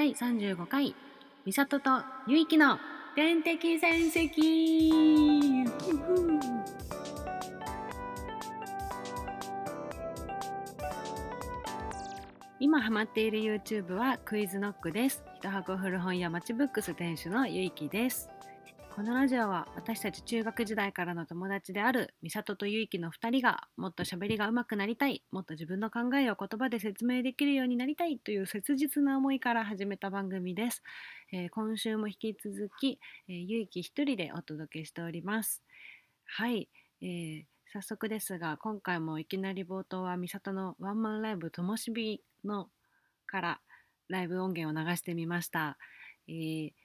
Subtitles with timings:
[0.00, 0.94] 第35回
[1.44, 1.90] 美里と
[2.26, 2.78] ゆいきの
[3.14, 5.68] 天敵戦績
[12.58, 15.22] 今ハマっている YouTube はクイズノックです。
[15.36, 18.30] 一箱古本屋マチブックス店主のゆいきです。
[19.00, 30.82] このラジオは私たち中学時代からの友達である美里とゆいきの2人がもっと喋りが上手くなりたいもっと自分の考えを言葉で説明できるようになりたいという切実な思いから始めた番組です、
[31.32, 35.62] えー、今週も引き続き、えー、ゆいき一人でお届けしております。
[36.26, 36.68] はい、
[37.00, 42.68] えー、早速ですが今回もいきなり冒頭は美里のワンマンライブともしびの
[43.26, 43.60] から
[44.08, 45.78] ライブ音源を流してみました、
[46.28, 46.79] えー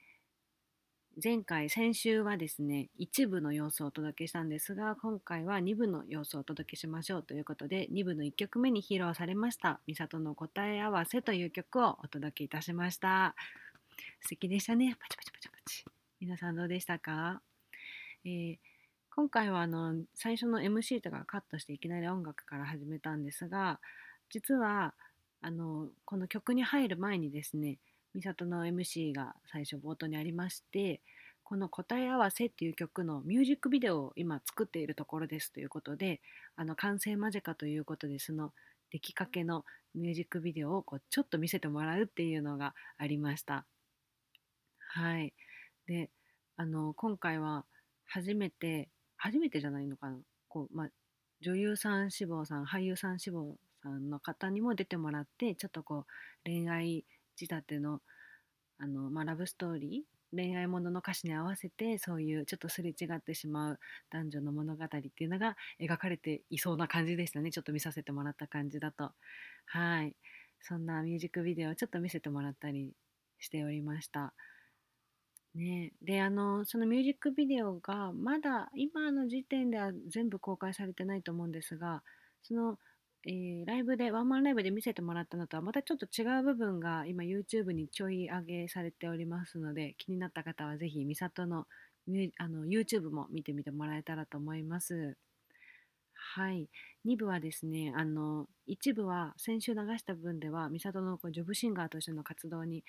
[1.24, 13.34] 前回先週はですね一部の様子をお届けしたんですが今回は2部の様子をお届けしましょうということで2部の1曲目に披露されました「美里の答え合わせ」という曲をお届けいたしました。
[14.20, 14.98] 素敵でしたね。
[15.00, 15.86] パチパチパチパチ。
[16.20, 17.42] 皆さんどうでしたか、
[18.26, 18.58] えー、
[19.16, 23.80] 今回はあの最初の MC とかカットしていきなり音楽から始めたんですが
[24.30, 24.94] 実は
[25.40, 27.78] あのこの曲に入る前にですね
[28.16, 31.02] 美里の MC が最初冒頭にありまして
[31.44, 36.22] この「答え合わせ」っていう曲のミュージックビデオを今作っているところですということで
[36.56, 38.54] あの完成間近ということでその
[38.90, 43.66] 出来かけのミュージックビデオをこうちょっと見せてもらうっていうのがありました。
[44.80, 45.34] はい。
[45.88, 46.10] で、
[46.56, 47.66] あの今回は
[48.06, 50.18] 初めて初めてじゃないのかな
[50.48, 50.90] こう、まあ、
[51.42, 56.06] 女優さん志望さん俳優さん志望さんの方にも出てもらってちょっとこう
[56.46, 58.02] 恋愛仕立ての
[58.78, 63.80] あの、まあ、ラブストーリー恋愛ものの歌詞に合わせてそういうちょっとすれ違ってしまう
[64.12, 67.52] 男女の物語っていうのが描かれていそうな感じでしたね。
[67.52, 69.12] ちょっと見させてもらった感じだと。
[69.66, 70.16] はい。
[70.62, 72.94] そんなミュージックビデオをちょっと見せてもらったり
[73.40, 74.34] しておりました。
[75.56, 75.94] ね。
[76.02, 82.04] であのそのミュージックビデオがまだ今の時点では全部公開されてないと思うんですが
[82.44, 82.78] その
[83.27, 91.66] えー、ライブでワンマンライブで見せてもらったのとはまたちょっと違う部分が今 YouTube にちょい上げされておりますので気になった方はぜひ美里の
[92.38, 95.18] あの YouTube も見てみてもらえたらと思います。
[96.13, 96.69] はい、
[97.07, 102.83] 2部はですねあの1部は先週流した分では美里のこうジョブシンガーとしての活動に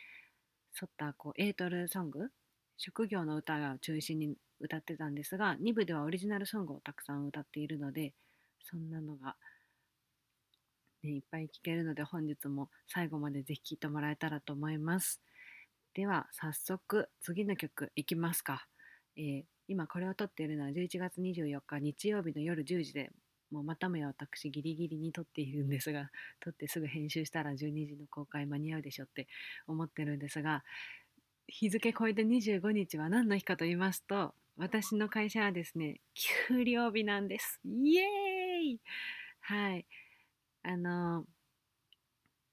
[0.80, 2.28] 沿ったこうエートルソング
[2.76, 8.12] 職業の歌が中心に歌ってたんですが2部ではオリジナルソングをたくさん歌っているので
[8.64, 9.36] そんなのが
[11.06, 15.20] ね、いっぱい聞けるので本日も最後までぜひ聴いてもらえたらと思います。
[15.94, 18.66] では早速次の曲いきますか。
[19.16, 23.10] えー、今これを撮っているのは11月24日日曜日の夜10時で
[23.50, 26.10] もうまたもや私ギリギリに撮っているんですが
[26.40, 29.28] 撮ってすぐ編集したら12時の公開間に合うでしょって
[29.66, 30.64] 思ってるんですが
[31.46, 36.00] 日付超えて25日は何の日かと言いますと私の会社はですね
[36.48, 38.80] 給料日なんですイエーイ
[39.40, 39.86] はい
[40.66, 41.24] あの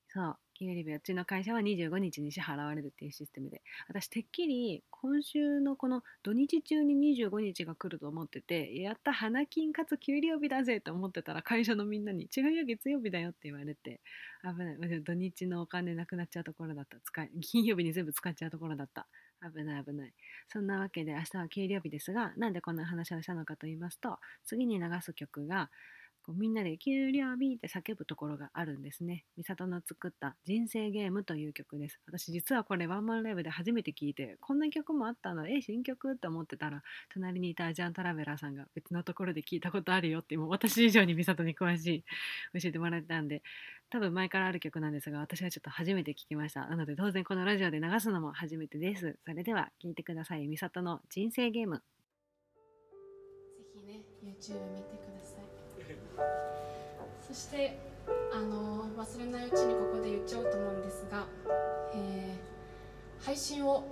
[0.09, 14.01] そう給料日うちの会社は25日に支払われるっていうシステムで私てっきり今週のこの土日中に25日が来ると思っててやった花金かつ給料日だぜと思ってたら会社のみんなに違うよ月曜日だよって言われて
[14.43, 15.03] 危ない。
[15.03, 16.97] 土日のお金なくなっちゃうところだった。
[17.03, 19.07] 使い金曜日に全部使っちゃうところだった。
[19.41, 20.13] 危ない危ない。
[20.49, 25.71] そんなわけで明日は給料日ですがなんでこんな話をしたのかと言いますと次に流す曲が
[26.25, 29.25] 「こうみんなで「給料日」って叫ぶところがあるんですね。
[29.37, 31.99] 美里の作った「人生ゲーム」という曲です。
[32.05, 35.47] 私実はこれワンマンライブで初めて聞いてこんな曲もあったの。
[35.47, 36.13] え新曲？
[36.13, 42.03] って思ってたら隣にいたアジアントラベラーさんが別のところで聞いたことあるよってもう私以上に美里に詳しい
[42.59, 43.43] 教えてもらったんで
[43.89, 46.67] 多分前からある曲なんですが私はちょっと初めて聞きました。
[46.67, 49.19] なので当然このラジオで流すのも初めてです。
[49.25, 50.47] それでは聴いてください。
[50.47, 51.77] 美里の人生ゲーム。
[51.77, 51.83] ぜ
[53.75, 54.29] ひね YouTube
[54.73, 55.22] 見てください。
[57.27, 57.77] そして
[58.31, 61.25] あの忘れないうちにここで言っちゃおうと思うんですが、
[61.93, 63.83] えー、配信を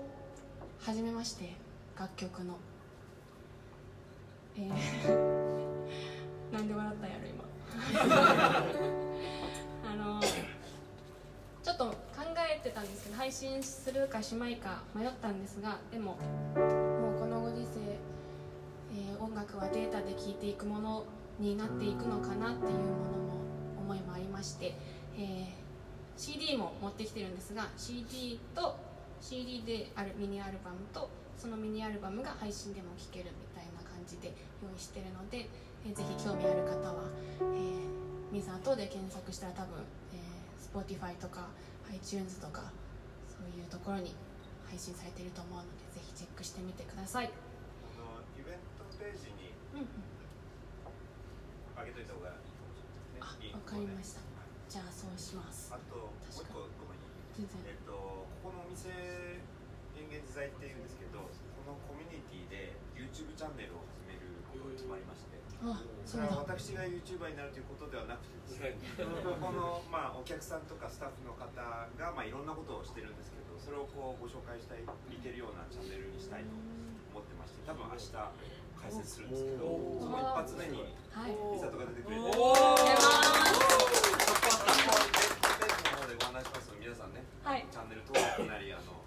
[0.79, 1.55] 始めまして
[1.97, 2.57] 楽曲の、
[4.57, 4.69] えー、
[6.51, 7.41] なんで笑ったんやろ今。
[9.91, 11.93] あのちょっと考
[12.37, 16.17] えてたんですけど配信するかしまいか迷ったんですがでも
[16.55, 17.67] もうこのご時世、
[18.93, 21.05] えー、音楽はデータで聴いていくもの
[21.41, 23.41] になっていくのかなっていうものも
[23.81, 24.75] 思いもありまして、
[25.17, 25.45] えー、
[26.15, 28.77] CD も持ってきてるんですが CD と
[29.19, 34.31] CD であるミニアルバムとそのミニアルバムが配信でも聴けるみたいな感じで
[34.61, 35.49] 用意してるので、
[35.85, 37.09] えー、ぜひ興味ある方は、
[37.41, 39.81] えー、ミザー等で検索したら多分、
[40.13, 41.49] えー、Spotify とか
[41.89, 42.71] iTunes とか
[43.25, 44.13] そういうところに
[44.69, 47.25] 配信されていると思うのでぜひチェックしてみてください。
[47.25, 47.29] あ
[47.97, 50.10] のイベントページに、うんうん
[51.81, 53.57] 上げといた方がいいかもしれないですね。
[53.57, 54.21] わかりました。
[54.69, 55.73] じゃあそうします。
[55.73, 57.01] あともう一個ごめん
[57.41, 58.93] えっとここのお店
[59.97, 65.41] 演芸自在っていうんですけど、このコミュニティで YouTube チャンネルを始めることが決まりまして。
[65.61, 65.77] あ
[66.09, 71.85] それは私が YouTuber になるということではなくてですね、この、まあ、お客さんとかスタッフの方が、
[72.17, 76.57] まあ、いろんなことをしてるんですけどそれをこうご紹介したい見てるようなチャンネルにしたいと
[77.13, 78.09] 思ってまして多分明日
[78.81, 80.89] 解説するんですけどその一発目に
[81.53, 82.57] 美里が出てくれて、はい、お
[86.09, 89.05] でご案内しますので皆さんね、はい、チャンネル登録なりあの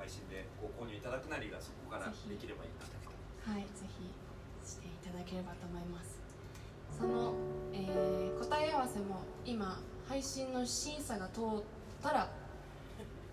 [0.00, 2.96] 配信でご購入いただくなりがそこからできればいいなと。
[3.46, 4.10] はいぜひ
[4.66, 6.18] していただければと思います。
[6.98, 7.34] その、
[7.72, 11.42] えー、答え合わせも今配信の審査が通っ
[12.02, 12.28] たら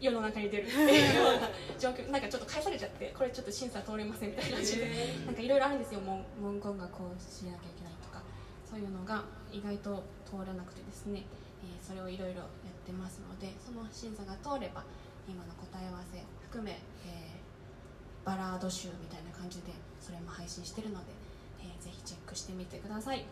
[0.03, 0.67] 世の中に出る。
[0.67, 4.91] っていうような状況なんかちょっと返されちゃってこれちょっと審査通れませんみたいな感じで。
[5.25, 6.01] なんかいろいろあるんですよ。
[6.01, 8.21] 文文言がこうしなきゃいけないとか。
[8.69, 11.23] そういうのが意外と通らなくてですね、
[11.61, 14.83] えー、それをいろいろやってますのでその審査が通れば
[15.29, 16.17] 今の答え合わせ
[16.49, 16.71] 含め、
[17.05, 19.69] えー、バラード集みたいな感じで
[20.01, 21.13] それも配信してるので、
[21.61, 23.25] えー、ぜひチェックしてみてください。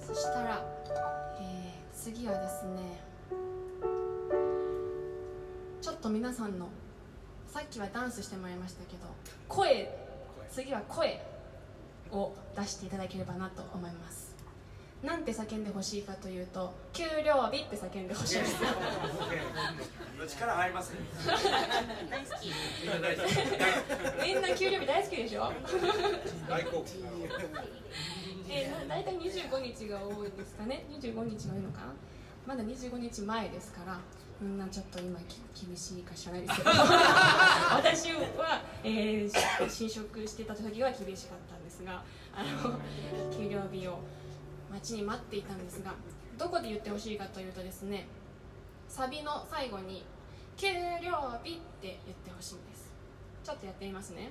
[0.00, 0.64] そしたら、
[1.38, 3.11] えー、次はですね
[5.82, 6.68] ちょっと皆さんの
[7.48, 8.98] さっきはダンスしてもらいましたけど
[9.48, 9.90] 声
[10.50, 11.20] 次は声
[12.12, 14.32] を出していただければなと思います。
[15.02, 18.54] なんて叫んでほしいかというと「給料日」って叫んでほしいです。
[20.28, 20.98] 力入りますね
[22.08, 22.52] 大好き。
[24.24, 25.52] みんな給料日大好きでしょ？
[26.48, 26.84] 大好
[28.88, 30.84] 大体25日が多いですかね。
[30.90, 31.86] 25日が多いのかな
[32.46, 33.98] まだ25日前ですから
[34.40, 35.18] みんなちょっと今
[35.54, 36.70] 厳しいか知らないですけど。
[36.74, 42.02] 私は、えー、侵食してた時は厳しかったんですが
[42.34, 42.78] あの
[43.30, 44.00] 給料日を
[44.70, 45.94] 待ちに待っていたんですが
[46.36, 48.06] どこで言ってほしいかというとですね
[48.88, 50.04] サビの最後に
[50.56, 50.68] 「給
[51.00, 52.92] 料日」って言ってほしいんです。
[53.44, 54.30] ちょっとやってみますね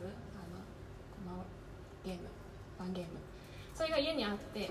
[0.00, 0.14] ます？
[0.36, 1.44] あのこの
[2.04, 2.28] ゲーム
[2.78, 3.10] 盤ゲーム。
[3.74, 4.68] それが家にあって、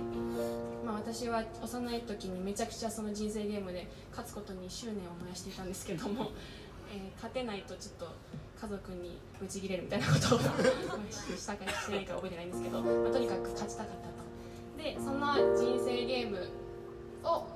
[0.86, 6.32] まあ、私は幼い時にめちゃくちゃその人生ゲームで勝つことに執念を燃やしていたんですけども、
[6.94, 8.08] えー、勝てないとちょっと
[8.62, 10.40] 家族にブチギレるみたいなことを
[11.10, 14.22] したかしてないか覚えてないんですけど、まあ、とにかく勝ちたかったと。
[14.78, 16.48] でそんな人生ゲーム
[17.24, 17.48] を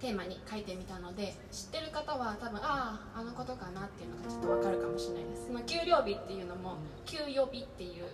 [0.00, 5.46] テーマに書いてみたので知ってる方は多分あああのことかなっていうのがちょっと分かるかもしれないです。
[5.46, 8.08] その給料日っていうのも給与日っていう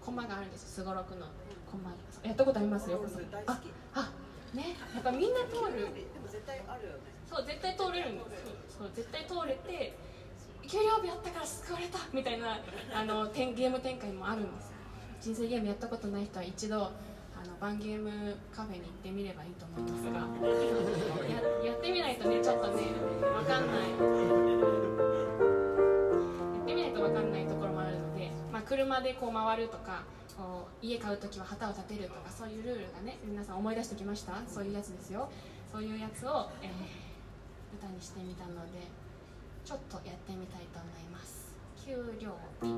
[0.00, 1.26] コマがあるんですすごろくの
[1.70, 1.92] コマ
[2.24, 3.00] やったことありますよ。
[3.46, 3.60] あ
[3.94, 4.76] あね。
[4.94, 5.92] やっぱみんな通る。
[5.92, 6.98] でも絶対あるよね。
[7.28, 9.98] そう絶対通れるんですそう絶対通れて
[10.66, 12.60] 給料日やったから救われたみたいな
[12.94, 14.72] あのゲーム展開もあるんです。
[15.20, 16.90] 人生ゲームやったことない人は一度
[17.60, 18.10] あのバンゲーム
[18.54, 20.20] カフェに行ってみればいいと思いますが
[21.64, 22.82] ややってみないとねちょっとね
[23.20, 23.90] 分かんない。
[23.90, 23.96] や
[26.62, 30.02] ってみないと分かんないところもあるので、まあ、車でこう回るとか
[30.36, 34.34] こう家買う時は旗を立てるとかそういうルールがね皆さん思い出してきました？
[34.46, 35.28] そういうやつですよ。
[35.72, 36.70] そういうやつを、えー、
[37.78, 38.78] 歌にしてみたので
[39.64, 41.54] ちょっとやってみたいと思います。
[41.84, 42.30] 給料
[42.62, 42.68] 日。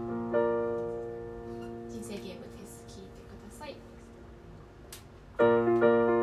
[1.91, 2.48] 人生ゲーム
[5.39, 6.18] わ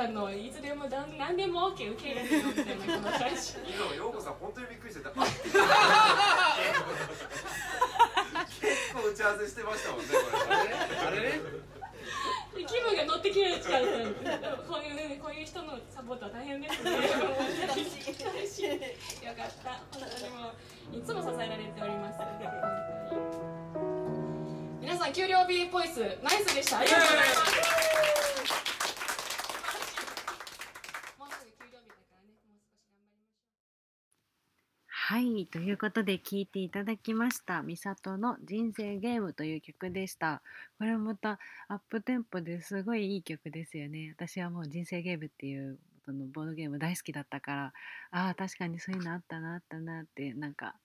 [0.00, 0.86] さんのいつでも
[1.18, 2.28] 何でも OK 受け入れ？
[2.28, 5.28] てよみたいなこの最初さん本当にびっくりしてた結
[8.96, 10.16] 構打ち合わせしてましたもんねこ
[10.48, 10.56] れ
[11.04, 11.36] あれ
[12.64, 13.84] 気分が乗ってきれちゃう
[14.66, 18.72] こういう、ね、こういう人のサポートは大変ですね楽しいよ
[19.36, 20.56] かった私も
[20.96, 22.18] いつも支えられております
[24.80, 27.99] 皆さん給料日ポイスナイスでしたありがとうございます
[35.10, 40.40] はいということで聴いていただきました「みさとの人生ゲーム」という曲でした。
[40.78, 44.14] これもまたアップテンポですごいいい曲ですよね。
[44.16, 47.72] 私はもう人生ゲームっていうそのボードゲーム大好きだったから
[48.12, 50.76] ああ確かにそういうのあったなあったなってなんか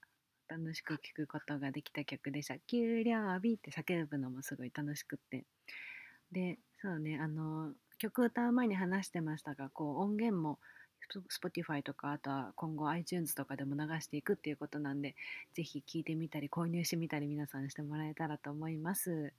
[0.48, 5.46] 楽しく聴くことができた曲でした「給料日」って叫ぶのもすごい楽しくって。
[6.32, 10.58] でそうねあの曲歌う前に話してましたがこう音源も
[11.30, 15.16] Spotify とかあとは今後 iTunes とかでも流していくっていうことなんで
[15.54, 19.34] ぜひ聴いてみたり購入してみたり皆さんしてもらえたらと思います。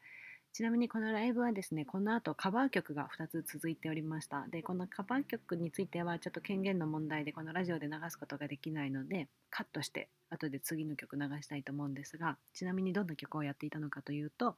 [0.56, 4.46] ちなみにこのライブはですねこの後カバー曲が2つ続いておりました。
[4.48, 14.56] でこのカバー曲についてはちょっと権限の問題でこのラジオで流すことができないのでカットして後で次の曲流したいと思うんですがちなみにどんな曲をやっていたのかというと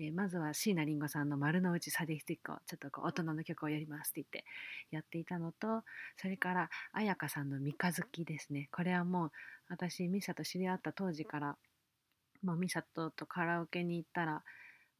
[0.00, 4.44] えー、まずは椎名林檎さんの丸の内サディスティックをちょっとこう大人の曲をやりますって言って
[4.90, 5.82] やっていたのと
[6.16, 8.68] それから彩香さんの三日月ですね。
[8.70, 9.30] これはもう
[9.68, 11.56] 私ミサと知り合った当時から
[12.44, 14.42] もうミサととカラオケに行ったら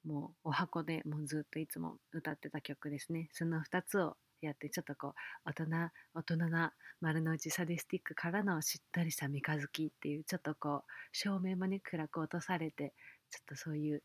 [0.05, 3.29] もうお箱でもうずっといつも歌ってた曲ですね。
[3.33, 5.67] その2つをやってちょっとこう大人
[6.15, 12.95] 大人な丸の内サディスティックからのしっとりした三日月っていうちょっとこう照明もね暗く落とされて
[13.31, 14.03] ちょっとそういう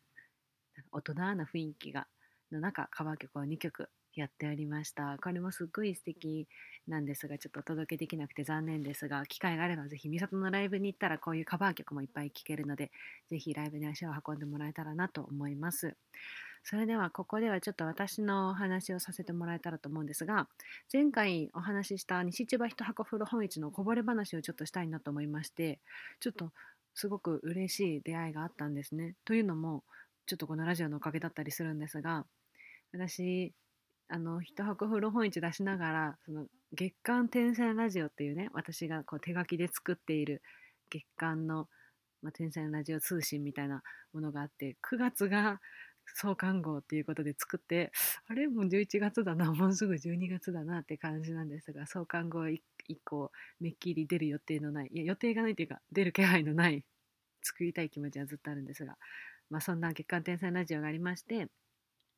[0.91, 2.07] 大人な雰囲気が
[2.51, 5.17] の中カバー曲を2曲やっておりました。
[5.21, 6.47] これもすっごい素敵
[6.87, 12.91] なんですがちょっとお届けできなくて残念ですが機会があればぜひ美里のライブに行ったらこういうカバー曲もいっぱい聴けるので
[13.29, 15.95] ぜひライブに足を運んでもらえたらなと思います。
[16.65, 20.47] それではここではちょっと私のお話をさせてもらえたらと思うんですが
[20.91, 25.79] 前回お話しした西千葉一箱古本市のこぼれ話をちょっとしたいなと思いまして
[26.21, 26.53] ちょっと
[26.95, 29.15] すごく嬉しい出会いがあったんですね。
[29.25, 29.83] というのも
[30.25, 32.25] ちょっとこのラジオのおかげだったりするんですが
[32.93, 33.53] 私
[34.09, 40.41] あの一箱古本市出しながらその月刊天線ラジオっていうね私がこう手書きで作っている
[40.89, 41.67] 月刊の、
[42.21, 43.81] まあ、天線ラジオ通信みたいな
[44.13, 45.59] ものがあって9月が
[46.15, 47.91] 創刊号っていうことで作って
[48.27, 52.61] あれもう11月だなもうすぐ12月だなって感じなんですが創刊号以
[53.03, 56.83] 降めっきり出る予定のないいや予定がないというか出る気配のない
[57.41, 58.95] 作りたい気持ちはずっとあるんですが
[59.53, 61.47] まあ、そんな月刊天才ラジオがありまして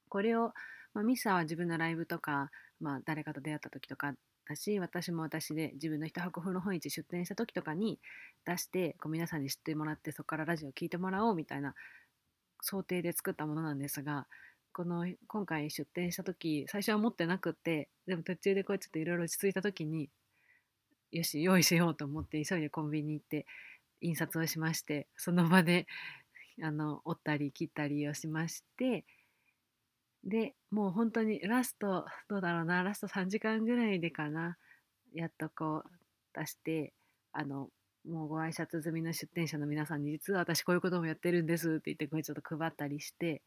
[0.07, 0.53] これを、
[0.93, 4.13] まあ、ミサは自分のライブとか、まあ、誰かと出会った時とか
[4.47, 7.99] だし私も私で自分の一箱古本市出店した時とかに
[8.45, 11.75] 出してこう皆さんに知ってもらってそこからラジオを聴いてもらおうみたいな
[12.61, 14.27] 想定で作ったものなんですが
[14.71, 20.09] この今回出店した時最初は持ってなくってでも途中でこうちょっといろいろ落ち着いた時に
[21.11, 23.45] よし用意しようと思って急いでコンビニ行って
[24.01, 25.87] 印刷をしましてその場で
[26.61, 29.05] あの折ったり切ったりをしまして。
[30.23, 34.57] でもう本当にラストどうだろうなラスト3時間ぐらいでかな
[35.13, 35.89] やっとこう
[36.33, 36.93] 出して
[37.31, 37.69] あの
[38.07, 43.41] もうご挨拶済みの出店者の皆さんに実は私こういうこともやってるんですって言ってこれちょっと配ったりして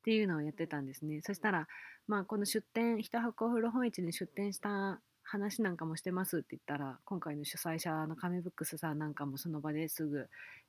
[0.00, 1.20] っていうのをやってたんですね。
[1.22, 1.66] そしたら
[2.06, 10.24] まあこの出店一箱古本市に出店した話なんかもしてますって言ったら今回の主催者のカメブックスさんなんかもその場ですぐど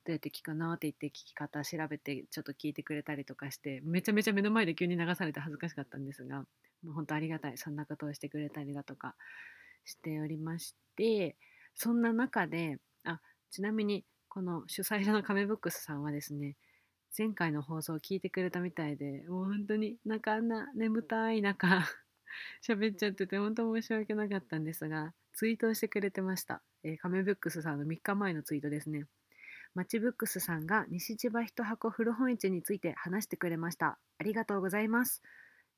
[0.06, 6.38] うやって聞くのって言って聞き方調べてちょっと聞いてくれたりとかしてめちゃめちゃ目の前で急に流されて恥ずかしかったんですが
[6.84, 9.16] もう本当ありがたいそんなことをしてくれたりだとか
[9.84, 11.34] しておりまして
[11.74, 13.18] そんな中であ
[13.50, 16.54] ちなみにこの主催者のカメブックスさんはですね
[17.18, 21.84] 前回の放送を聞いてくれたみたいでもう本当になかあんな眠たい中
[22.66, 29.06] 喋っちゃってて本当申し訳なかったんですがツイートをしてくれてました、えー、カメブックスさんの3日前のツイートですね。
[29.74, 33.98] マチブックスさんが西千葉一箱古本市について話してくれました。
[34.18, 35.22] ありがとうございます。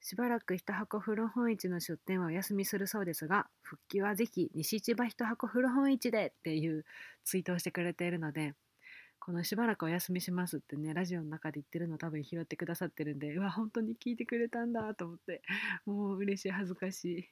[0.00, 6.84] しばらく一箱古本市の出店はお休みするそうですが復帰はぜひ西千葉一箱古本市でっていう
[7.24, 8.52] ツイートをしてくれているので
[9.24, 15.40] このしばらくお休みしますってねラジオの中で言ってるの多分拾ってくださってるんでうわ本当に聞いてくれたんだと思って
[15.86, 17.24] もう嬉しい恥ずかしいっ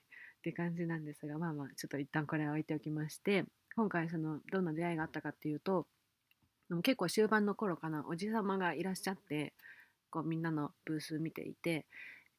[0.43, 3.45] て感じなんですがまあまあちょっと一旦これは置いておきまして
[3.77, 5.87] 今回そのどんな出会いがあったかっていうと
[6.83, 9.53] 結構終盤の頃かなおじさまがいらっしゃって
[10.09, 11.85] こうみんなのブース見ていて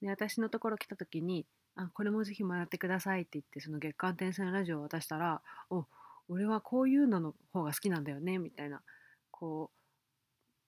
[0.01, 5.85] で私のところ来た時に「あこれもぜひもらってください」って言ってその月刊転生ラジオを渡したら「お
[6.27, 8.81] 俺はこういうのの方が好きなんだよね」みたいな
[9.33, 9.71] こ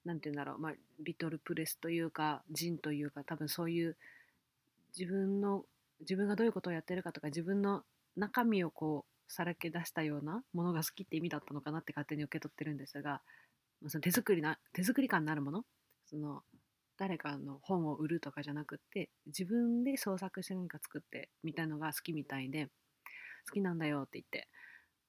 [0.03, 3.95] う何て言うんだろう、まあ、リトルプレスというかジンというか多分そういう
[4.97, 5.63] 自分の
[6.01, 7.83] 自分がどういうことをやってるかとか自分の
[8.17, 13.21] 中身をこうさらけ出したようなものが好きって意味だったのかなって勝手に受け取ってるんですが、
[13.81, 15.63] ま、その手作りな手作り感のあるもの
[16.05, 16.41] その
[16.97, 22.67] 誰かの本を売るとかじゃなくって自分で創作して何か作ってみたいのが好きみたいで
[23.47, 24.47] 好きなんだよって言って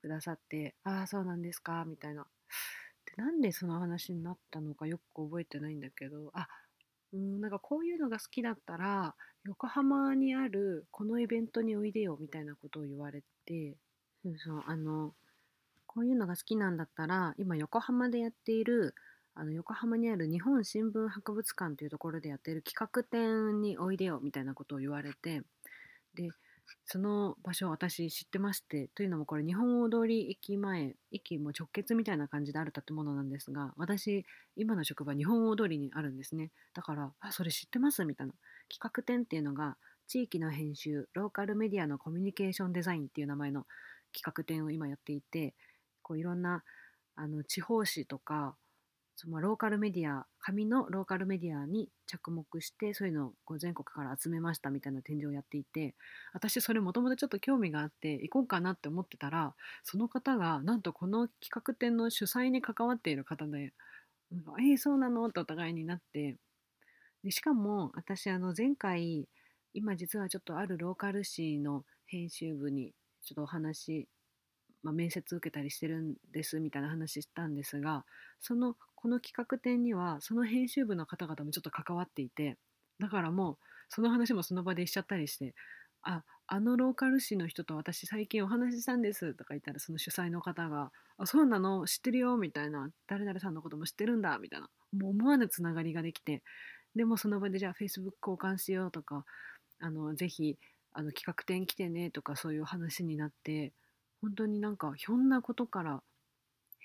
[0.00, 2.26] くださってああそうなんですかみたいな。
[3.16, 6.48] なんでその話になったのかよく覚えてないんだけどあ
[7.12, 13.76] うんなんかこういうのが好きだったら横浜にあるこのイベントにおいでよみたいなことを言われて
[14.22, 15.14] そうそうあの
[15.87, 18.94] こういうのが好きなんだったら今横浜でやっている
[19.35, 25.42] あの横浜にある日本新聞博物館というところでやっている企画展においでよみたいなことを言われて
[26.14, 26.31] で
[26.85, 34.24] その場所私知ってましてというのもこれ日本大通り駅前駅も直結みたいな感じである建物なんですが私
[34.57, 36.50] 今の職場日本大通りにあるんですね。
[36.74, 38.33] だからあそれ知ってますみたいな。
[38.68, 39.76] 企画展っていうのが
[40.09, 43.66] 地域の編集ローカルメディアのコミュニケーションデザインっていう名前の
[44.12, 45.55] 企画展を今やっていて
[46.02, 46.62] こういろんな
[47.16, 48.57] あの地方紙とか
[49.18, 55.94] そのローカルメディア紙のローカルメディアに着目してそういうのをこう全国から集めましたみたいな展示をやっていて
[56.35, 63.72] 私それもともとちょっと興味があって行こうかなって思ってたらその方がなんとこの企画展の主催に関わっている方で
[64.61, 66.37] 「えー、そうなの?」ってお互いになって
[67.24, 69.26] でしかも私あの前回
[69.72, 74.09] 今実はちょっとあるローカル誌の編集部にちょっとお話
[74.87, 78.05] まあ、面接受けたりしてるんですみたいな話したんですが
[78.40, 82.56] そのこの企画展にはその編集部の方々もちょっと関わっていて
[82.98, 83.56] だからもう
[83.88, 85.54] その話もその場でしちゃったりして
[86.02, 96.42] 「ああのローカル誌の人と私最近お話ししたんです」とか言ったらその主催の方が「あそうなの知ってるよ」みたいな「誰々さんのことも知ってるんだ」みたいなもう思わぬつながりができて
[96.96, 99.24] でもその場でじゃあ Facebook 交換しようとか
[99.78, 100.58] あのぜひ
[100.94, 103.72] あの企画展来てねとかそういう話になって
[104.20, 106.02] 本当になんかひょんなことから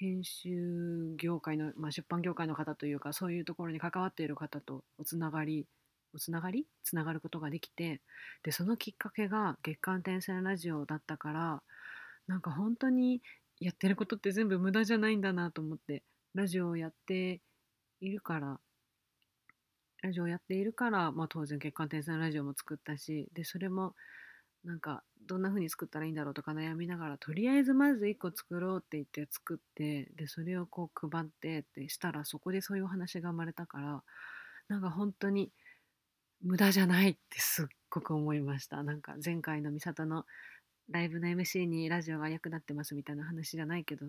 [0.02, 5.68] 編集業界の、まあ、出版業界の方というかそういうところに関わっている方とおつながり
[6.16, 6.66] おつながり？
[6.84, 8.02] つながることができて
[8.42, 11.62] でそのきっかけが月刊転生ラジオだったから
[12.28, 13.22] なんか本当に
[13.60, 16.02] やってることって全部無駄じゃないんだなと思って
[16.34, 17.40] ラジオをやって
[18.00, 18.60] いるから
[20.02, 23.94] ラジオをやっているから、まあ、当然月刊転生ラジオも作ったしでそれも
[24.66, 34.04] なんかどんな風に作ったらいいんだろうとか悩みながらとりあえずまず1個作ろうって言って作ってでそれをこう配ってってしたらそこでそういうお話が生まれたから
[34.68, 35.52] なんか本当に
[36.42, 38.84] 無駄じゃないってすっごく思いました。
[38.84, 40.26] なんか前回の美里の
[40.90, 44.06] ライブの MC にラジオが役立ってますみたいな話じゃないけど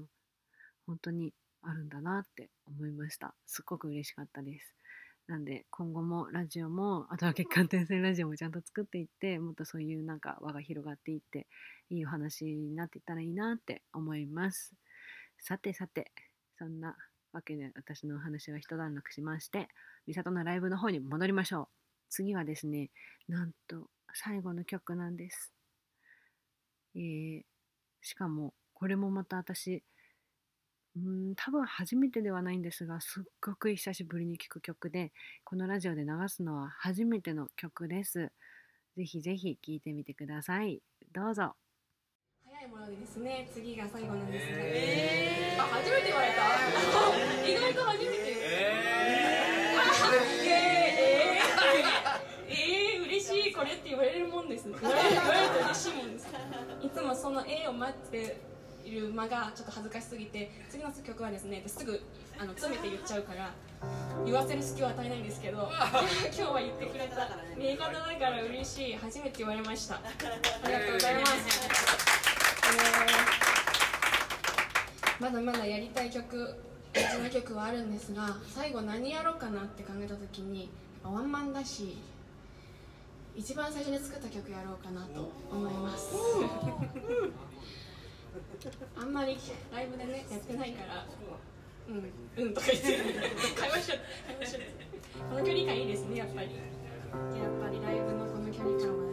[0.86, 3.34] 本当にあるんだなって思いました。
[3.46, 4.74] すっごく嬉しかったです。
[5.28, 11.46] なんで今後もラジオもあとは月間転生ラジオもちゃんと作っていってもっとそういうなんか輪が広がっていって
[11.90, 14.74] いいお話になっていったらいいなって思います。
[15.38, 16.10] さてさて
[16.58, 16.96] そんな
[17.32, 19.68] わけで私のお話は一段落しまして
[20.06, 21.68] 美里のライブの方に戻りましょう。
[22.10, 22.90] 次はですね
[23.28, 25.52] なんと最後の曲なんです。
[26.94, 27.42] えー、
[28.02, 29.82] しかもこれもまた私
[30.94, 38.30] うん多分初めてではないんですがすっごく久しぶりに聴く曲でこのラジオで流すのは初めての曲です。
[38.94, 40.82] ぜひぜひ聴いてみてください。
[41.14, 41.54] どうぞ。
[42.44, 43.48] 早いものでですね。
[43.54, 46.34] 次が最後なんですが、えー、あ初めて言われた。
[47.48, 48.12] 意外と初めて。
[48.12, 48.92] えー、
[50.04, 50.52] えー、
[51.24, 54.68] えー、えー、嬉しいこれって言われるもんです。
[54.68, 55.16] 言われる
[55.54, 56.28] と嬉しいもんです。
[56.82, 58.51] いつもその絵を待って
[58.84, 62.00] いる間がちょっと恥ずかしすぎて次の曲はですねすぐ
[62.38, 63.50] あの詰めて言っちゃうから
[64.24, 66.00] 言わせる隙は与えないんですけど 今
[66.32, 68.96] 日は言ってくれた新潟だから嬉しい。
[68.96, 69.96] 初めて言われました。
[69.96, 70.00] あ
[70.66, 71.32] りがとうございます、
[75.20, 76.54] えー、まだまだやりたい曲
[76.92, 80.70] 別の曲はあるんですが最後何やろうかなって考えた時に
[81.02, 81.98] ワンマンだし
[83.34, 86.12] 一番最初に作った曲やろうかなと思います
[88.96, 89.36] あんまり
[89.72, 91.06] ライブでねやってないから
[91.88, 92.88] うんうんとか言って。
[93.58, 94.58] 会話しちゃった会話しちゃ
[95.28, 96.48] この距離感いいですねやっぱり。
[96.52, 99.12] やっぱりライブのこの距離感は。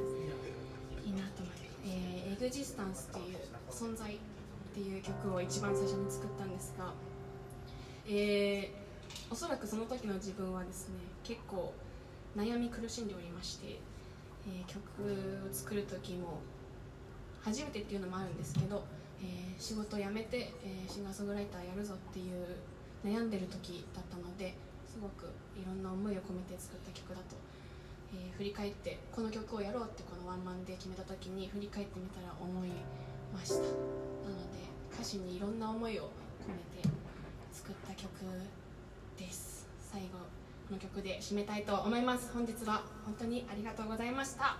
[1.05, 3.37] いいなと思って、えー、エグジスタンスっていう
[3.69, 4.17] 存在っ
[4.73, 6.93] ていう曲を一番最初に作ったんですが
[8.07, 11.73] えー、おそらくその時の自分はですね結構
[12.35, 13.79] 悩み苦しんでおりまして、
[14.47, 14.79] えー、曲
[15.47, 16.39] を作る時も
[17.43, 18.83] 初めてっていうのもあるんですけど
[19.21, 22.55] えー、仕事辞めて、えー、シンガーソングライターやるぞっていう
[23.03, 24.55] 悩んでる時だったので
[24.87, 27.35] すごくいろんな思いを込めて作った曲だと、
[28.13, 32.69] えー、振り返ってこの曲をやろうってこのワンマンで決めた時に振り返ってみたら思い
[33.33, 33.55] ました。
[33.59, 33.71] なの
[34.51, 36.09] で歌詞にいろんな思いを
[36.43, 36.89] 込めて
[37.51, 38.09] 作った曲
[39.17, 39.67] です。
[39.91, 40.19] 最後
[40.67, 42.31] この曲で締めたいと思います。
[42.33, 44.57] 本日は本当にありがとうございました。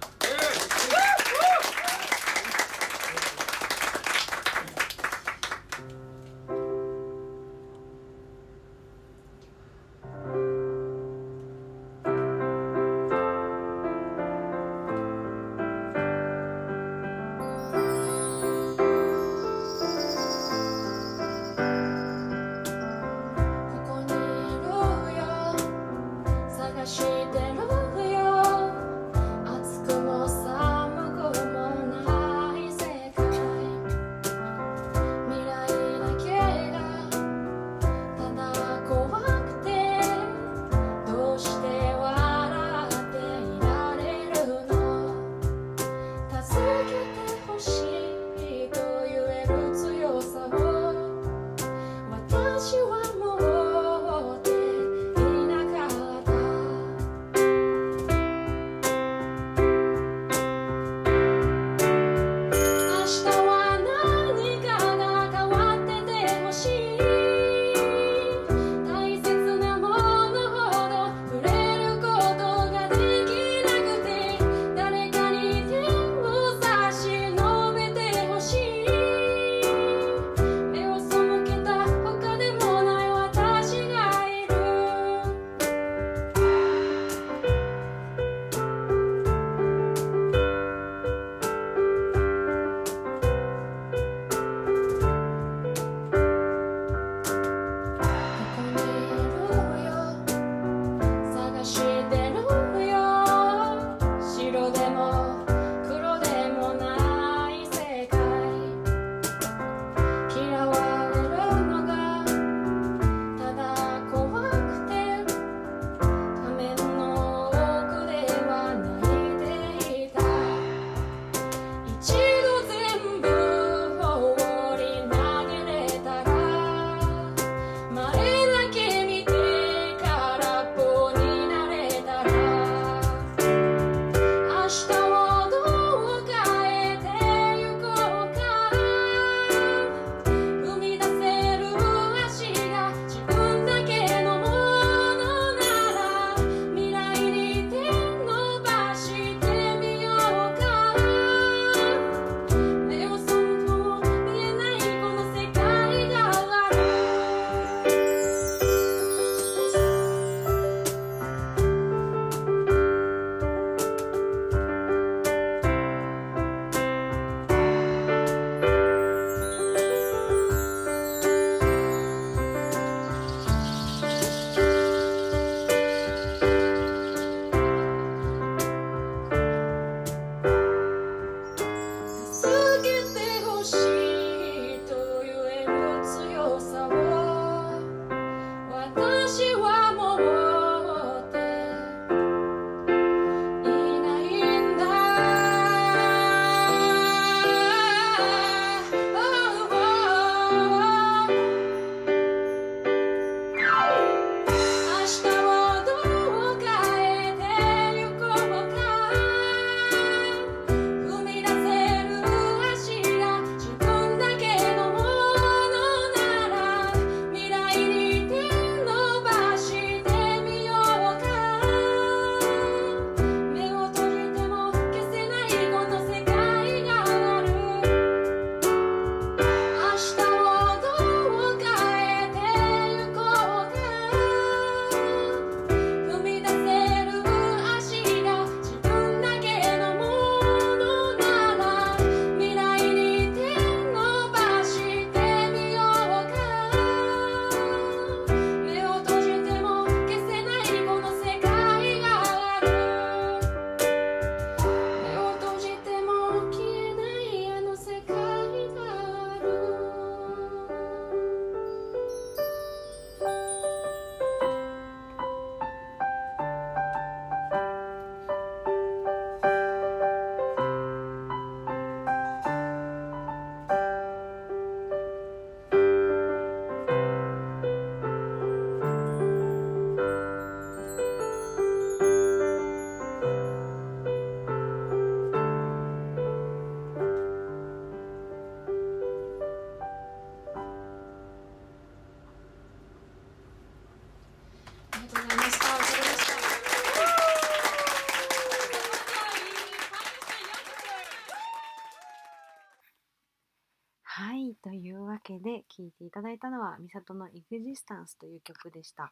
[305.89, 309.12] いていただいたのは、ミサトの EXISTANCE という曲でした。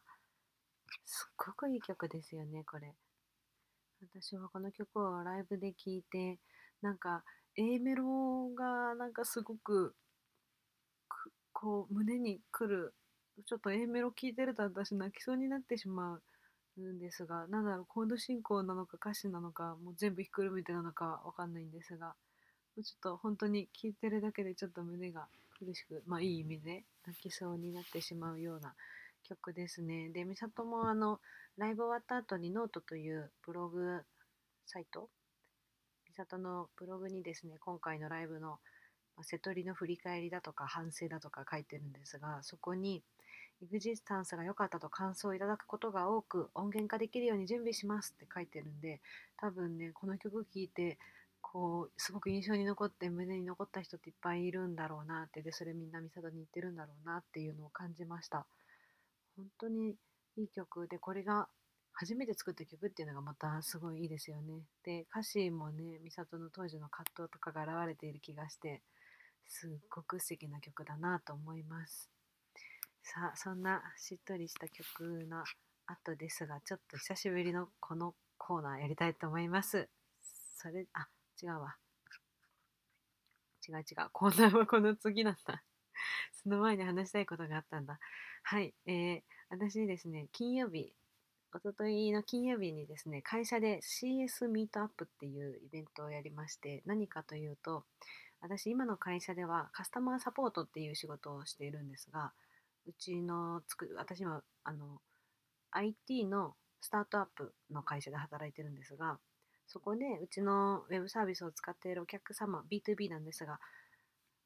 [1.04, 2.94] すっごくいい曲ですよね、これ。
[4.00, 6.38] 私はこの曲をライブで聴いて、
[6.80, 7.24] なんか
[7.56, 9.94] A メロがなんかすごく
[11.52, 12.94] こう胸にくる
[13.46, 16.20] ちょっと A メロ聴いてると私泣きそうになってしま
[16.76, 22.14] うんですがなんだろうコード進行なのか歌詞なのかもう全部ひっくるめてなのかわかんないんですが
[22.76, 25.26] ちょっと本当に聴いてるだけでちょっと胸が
[25.58, 28.74] 苦しくまあいい意味で泣きそうになってしまうような
[29.28, 30.10] 曲ですね。
[30.10, 31.20] で、美里もあの、
[31.56, 34.02] ライブ終わった後にノートというブログ
[34.66, 35.08] サイト、
[36.06, 38.58] 美里のブログにですね、今回のライブの
[39.22, 43.02] 瀬戸りの振り返りだとか反省だとか書いてるんですが、そこに、
[43.60, 49.00] Existence が良かったと感想をいただくことが多く音源化できるように準備しますって書いてるんで
[49.36, 50.96] 多分ねこの曲聴いて
[51.40, 58.46] こうすごく印象に残って胸に残った人っていっぱいいるんだろうなってでそれみんな美里に言ってるんだろうなっていうのを感じました。
[59.36, 59.96] 本当に
[60.36, 61.48] いい曲でこれが
[61.92, 64.62] 初めて作った曲っていうのがまたすごいいいですよね。
[64.84, 68.82] で歌詞もね美里の当時の葛藤とかが現れている気がして
[69.46, 72.10] すっごく素敵な曲だなと思います。
[73.02, 75.42] さあそんなしっとりした曲の
[75.86, 79.88] 後ですがちょっと久しぶりのこのコーナーやりたいと思います。
[80.56, 81.08] それあ
[81.42, 81.76] 違うわ。
[83.68, 83.84] 違う違う。
[84.12, 85.62] コーナーはこの次なんだ。
[86.42, 87.98] その前に話したいことがあったんだ。
[88.42, 90.92] はい、えー、私ですね、金曜日、
[91.54, 97.84] おとといの金曜日にですね、会社で CS ミートアップっていうイベントをやりまして、何かというと、
[98.40, 102.32] 私今の会社ではカスタマーサポートっていう仕事をしているんですが、
[102.86, 105.00] うちのつく、私はあの
[105.72, 109.18] IT のスタートアップの会社で働いてるんですが、
[109.68, 113.60] そこでうちのウェブサービスを使っているお客様、B2B なんですが、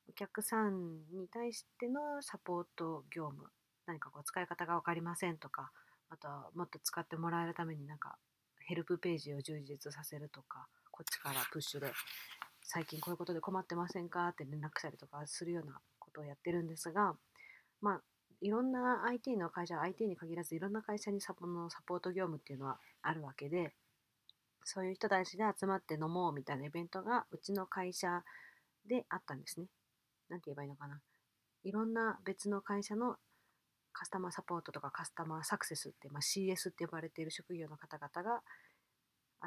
[0.08, 3.48] お客さんに対してのサポート業務
[3.86, 5.70] 何かこう使い方が分かりませんとか
[6.10, 8.16] あとはもっと使ってもらえるためになんか
[8.66, 11.92] ヘルプページを充実させるとかこっちからプッシュで
[12.62, 17.14] 最近こういうことで困ってませんかって連絡したりとかするようなことをやってるんですが
[17.80, 18.00] まあ
[18.40, 23.72] いろんな IT の会社 IT に限らずいろんな会社にサポのサポート業務っていうのはあるわけで
[24.64, 28.22] そういう人たちで集まって飲もうみたいなイベントがうちの会社
[28.86, 29.66] であったんですね。
[30.28, 31.00] 何て言えばいいのかな。
[31.64, 33.16] いろんな別の会社の
[33.92, 38.42] カスタマーサポートとかカスタマーサクセスって、まあ、CS って呼ばれている職業の方々が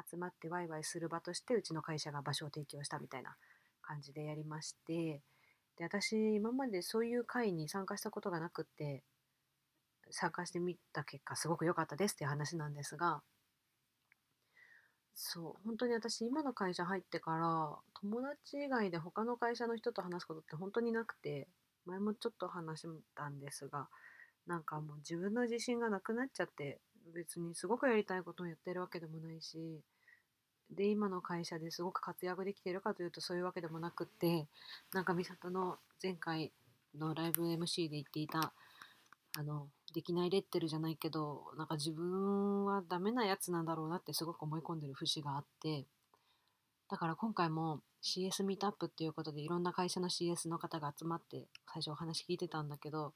[0.08, 3.36] 集まってワイワイする場としてうちの会社が場所を提供したみたいな
[3.82, 5.22] 感じでやりまして
[5.76, 9.02] で私今までそういう会に参加したことがなくって
[10.10, 13.22] 参加してみた結果すごく良かったですっていう話なんですが
[15.18, 21.48] そう本当に私今の会社入ってから友達以外で他の会社の人と話すことって本当になくて
[21.86, 23.88] 前もちょっと話したんですが
[24.46, 26.80] なんかもう自分の自信がなくなっちゃって
[27.14, 29.80] 別にすごくやりたいことをやってるわけでもないし
[30.70, 34.46] で今の会社ですごく活躍できているかというとそういうわけでもなくって
[34.92, 36.52] なんか美里の前回
[36.98, 38.52] のライブ MC で言っていた
[39.38, 45.86] あのできないレッテルじゃないけどなんか自分はダメなやつなんだろうなってすごく思い込んでる節があって
[46.90, 53.14] だから今回も CS ミートアップっていうことでいろんな会社の CS の方が集まって最初お話聞いてたんだけど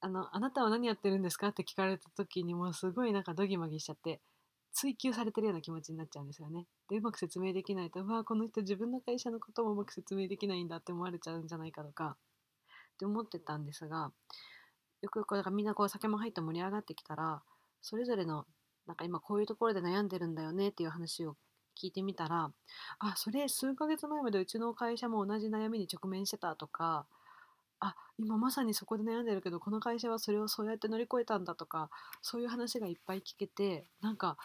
[0.00, 1.48] あの、あなたは何やってるんですか？
[1.48, 4.20] って聞かれた時にもうすごいなんかドギマギしちゃって、
[4.72, 6.66] 追求されてるような気持ちになっちゃうんですよね。
[6.88, 12.16] で、うまく説明できないと、うわこの人自分の会社のこともうまく説明できないんだって思われちゃうんじゃないかとか、
[12.94, 14.12] って思ってたんですが、
[15.02, 17.42] よくよくだからみんなこう酒も入って盛り上がってきたら、
[17.80, 18.46] それぞれの、
[18.86, 21.36] なんか今こういうところで悩んでるんだよねっていう話を
[21.80, 22.50] 聞いてみたら、
[22.98, 27.06] あ、それ数ヶ月前までうちの会社も同じ悩みに直面してたとか、
[27.80, 31.90] あ今まさにそこで悩んでるけどこの会社はそれをそうやって乗り越えたんだとか
[32.22, 34.36] そういう話がいっぱい聞けてなんか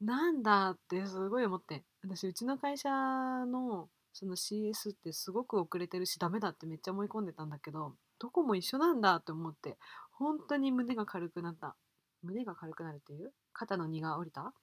[0.00, 7.94] なんだってすごい思って私うちの会社のその CS ってすごく遅れてるしダメだってめっちゃ思い込んでたんだけど
[8.24, 9.76] どこも一緒なんだって思って
[10.12, 11.76] 本当に胸が軽くなった
[12.22, 14.54] 胸が軽くなるっていう肩の荷が下りた？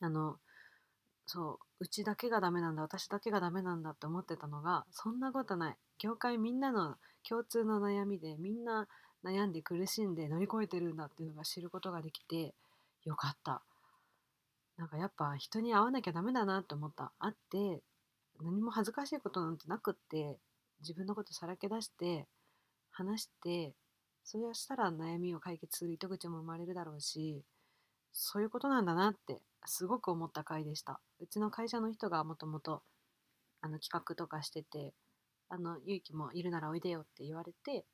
[0.00, 0.38] あの
[1.24, 6.96] そううちだけがダメなんだ私だけがダメなんだって思ってたのがそんなことない業界みんなの
[7.28, 8.88] 共通の悩みでみんな
[9.24, 12.54] 悩んで苦しんで乗り越えてるんだっていうのが知ることができて
[13.04, 13.62] よかった。
[14.76, 17.12] なんかやっぱ人に会わなきゃダメだなって思った。
[17.20, 17.80] 会って
[18.42, 20.38] 何も恥ずかしいことなんてなくって
[20.80, 22.26] 自分のことさらけ出して
[22.94, 23.74] 話して
[24.24, 27.42] それしたら悩みを解決する糸口も生まれるだろうし
[28.12, 31.00] そういうことなんだなってすごく思った回でした。
[31.20, 32.82] うちの会社の人がもともと
[33.60, 34.92] 企画とかしてて
[35.48, 37.84] あのゆうきもいるならおいでよって言われて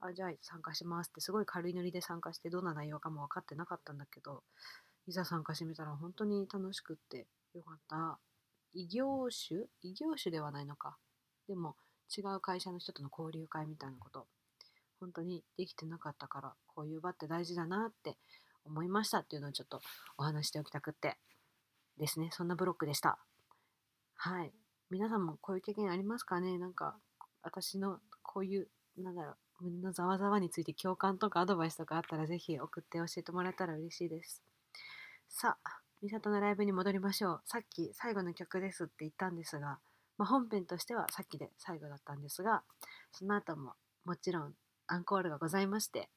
[0.00, 4.42] あじゃあ参加しますってすごい軽いノリで参加してどんな内容かも分かってなかったんだけど
[5.06, 8.18] いざ参加してみたら本当に楽しくってよかった。
[8.74, 9.64] 異業種？
[9.82, 10.96] 異業種ではないのか。
[11.48, 11.76] でも
[12.16, 14.26] 違う会社の人との交流会みたいなこと。
[15.00, 18.16] 本当にできてなかったからこういう場って大事だなって
[18.64, 19.18] 思いました。
[19.18, 19.80] っていうのをちょっと
[20.16, 21.16] お話しておきたくって。
[21.98, 22.30] ですね。
[22.32, 23.18] そんなブロックでした。
[24.14, 24.52] はい。
[24.90, 26.56] 皆さんもこういう経験ありますかね？
[26.58, 26.96] なんか
[27.42, 34.42] 私のこういうなんだろう胸のざわざわについて共感とかアドバイスとかあったらぜひ送って教えてもらえたら嬉しいです。
[35.28, 37.40] さあ美里のライブに戻りましょう。
[37.46, 39.78] さっき最後の曲ですって言ったんですが、
[40.18, 42.62] まあ、本編としてはさっきで最後だったんですが
[43.10, 43.72] その後も
[44.04, 44.54] もちろん
[44.90, 46.08] アンコールがございまして、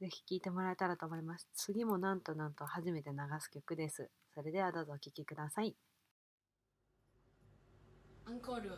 [0.00, 1.48] ぜひ聴いてもらえたらと思います。
[1.54, 4.10] 次もなんとなんと初めて流す曲です。
[4.34, 5.76] それではどうぞお聴きください。
[8.26, 8.72] アンコール、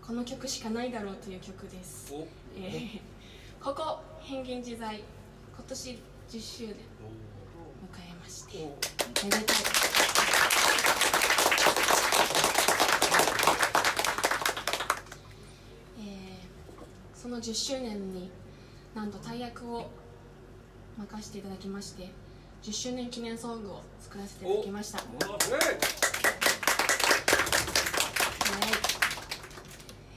[0.00, 2.14] この曲しかないだろうという曲です。
[2.56, 3.00] えー、
[3.62, 6.78] ここ、変幻自在、今年10周年を迎
[8.10, 8.58] えまして、
[9.24, 9.56] めでたい。
[17.25, 18.30] その10周年に
[18.94, 19.90] なんと大役を
[20.96, 22.10] 任せていただきまして
[22.62, 25.06] 10周年記念ソングを作らせていただきました、はい。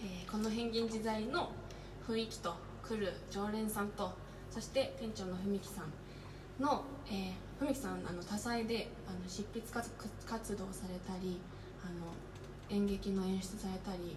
[0.01, 1.51] えー、この変幻自在の
[2.07, 2.55] 雰囲気と
[2.87, 4.13] 来る常連さんと
[4.49, 9.65] そして店長の文樹さんの、えー、文樹さんあの多彩であの執筆
[10.25, 11.37] 活動されたり
[11.83, 12.13] あの
[12.69, 14.15] 演劇の演出されたり、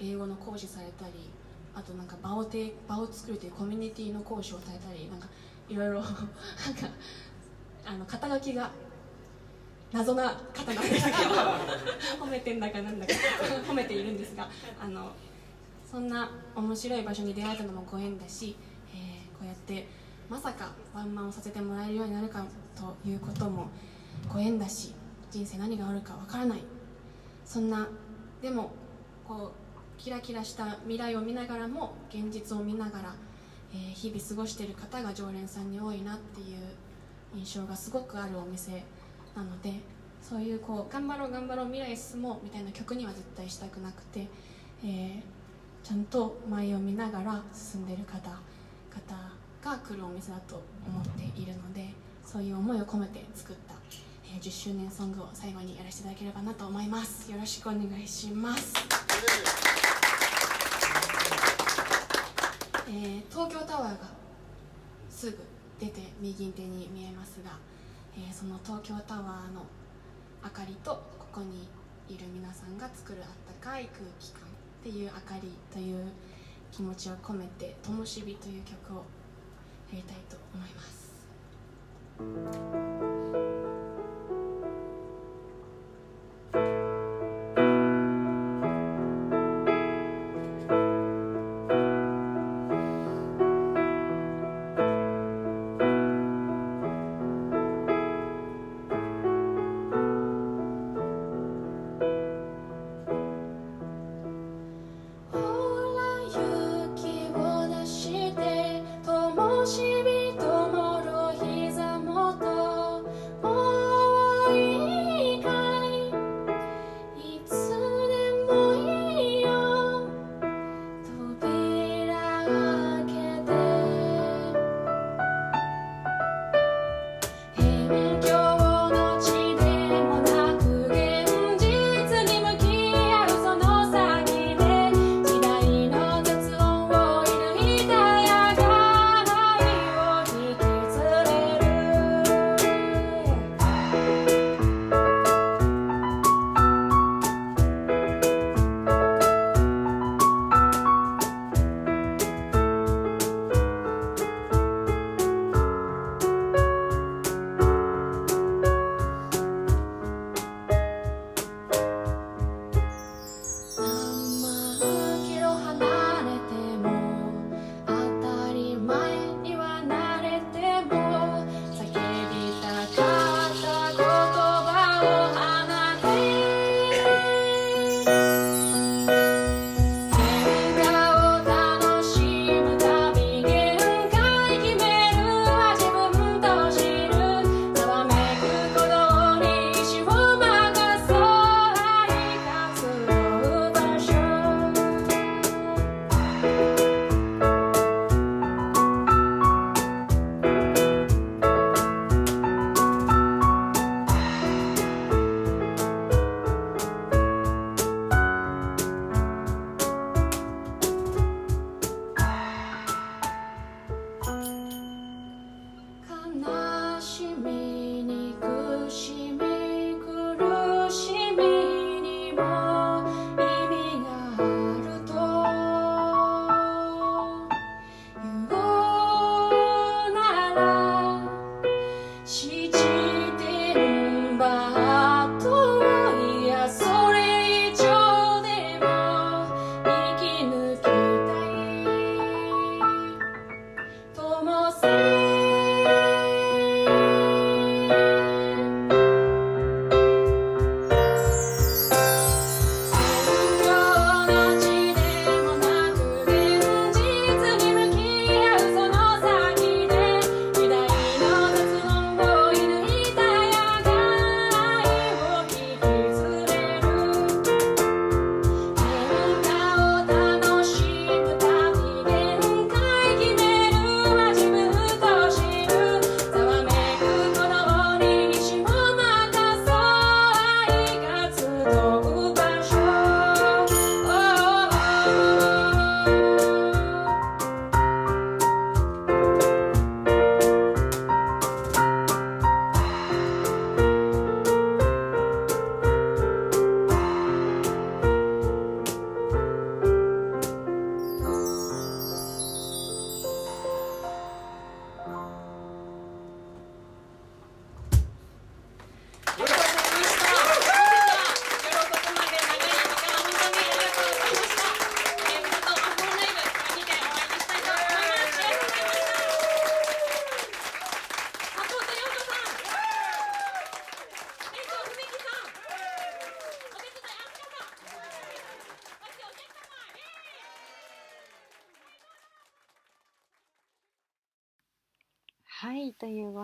[0.00, 1.30] えー、英語の講師されたり
[1.78, 5.28] あとなんか場をて場を作るというコミュニティの講師をされたりなんか
[5.68, 6.18] いろいろ なんか
[7.86, 8.70] あの肩書きが
[9.92, 11.30] 謎な方なんですけど
[12.20, 13.12] 褒めてんだかなんだか
[13.64, 14.48] 褒めているんですが
[14.80, 15.12] あの
[15.88, 18.56] そんな面白い場所に出会えたのもご縁だし、
[18.92, 19.86] えー、こうやって
[20.28, 23.68] まさかワンマンをさせてもらえるようになるかということも
[24.28, 24.94] ご縁だし
[25.30, 26.58] 人生何があるかわからない。
[27.44, 27.88] そんな
[28.42, 28.72] でも
[29.26, 29.67] こう
[29.98, 33.14] キラキラした未来を見ながらも現実を見ながら、
[33.74, 36.58] えー、日々過ごしている方が常連さんに多いなっていう
[37.34, 38.84] 印象がすごくあるお店
[39.34, 39.74] なので
[40.22, 44.28] そういうこう頑張ろう頑張ろう未来進もうみたいな曲には絶対したくなくて、
[44.84, 45.20] えー、
[45.82, 48.30] ちゃんと前を見ながら進んでる方
[48.90, 49.16] 方
[49.62, 51.90] が来るお店だと思っているので
[52.24, 53.74] そういう思いを込めて作った、
[54.34, 58.74] えー、10周年ソングを最後にやらせていただければなと思いますよろしくお願いします
[62.90, 64.08] えー、東京タワーが
[65.10, 65.38] すぐ
[65.78, 67.58] 出て右手に見えますが、
[68.16, 69.66] えー、その東京タワーの
[70.42, 71.68] 明かりとここに
[72.08, 73.28] いる皆さんが作るあっ
[73.60, 74.46] たかい空気感っ
[74.82, 76.06] ていう明かりという
[76.72, 78.96] 気持ちを込めて「ともしび」という曲を
[79.92, 81.08] やりたいと思います。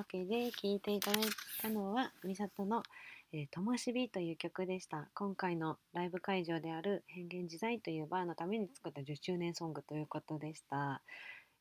[0.05, 1.23] わけで聴いていただい
[1.63, 2.83] たのはみさとの「、
[3.51, 11.01] ともしび」という曲でした今回のライブ会場である変幻自在というバーのために作った10周年ソングということでした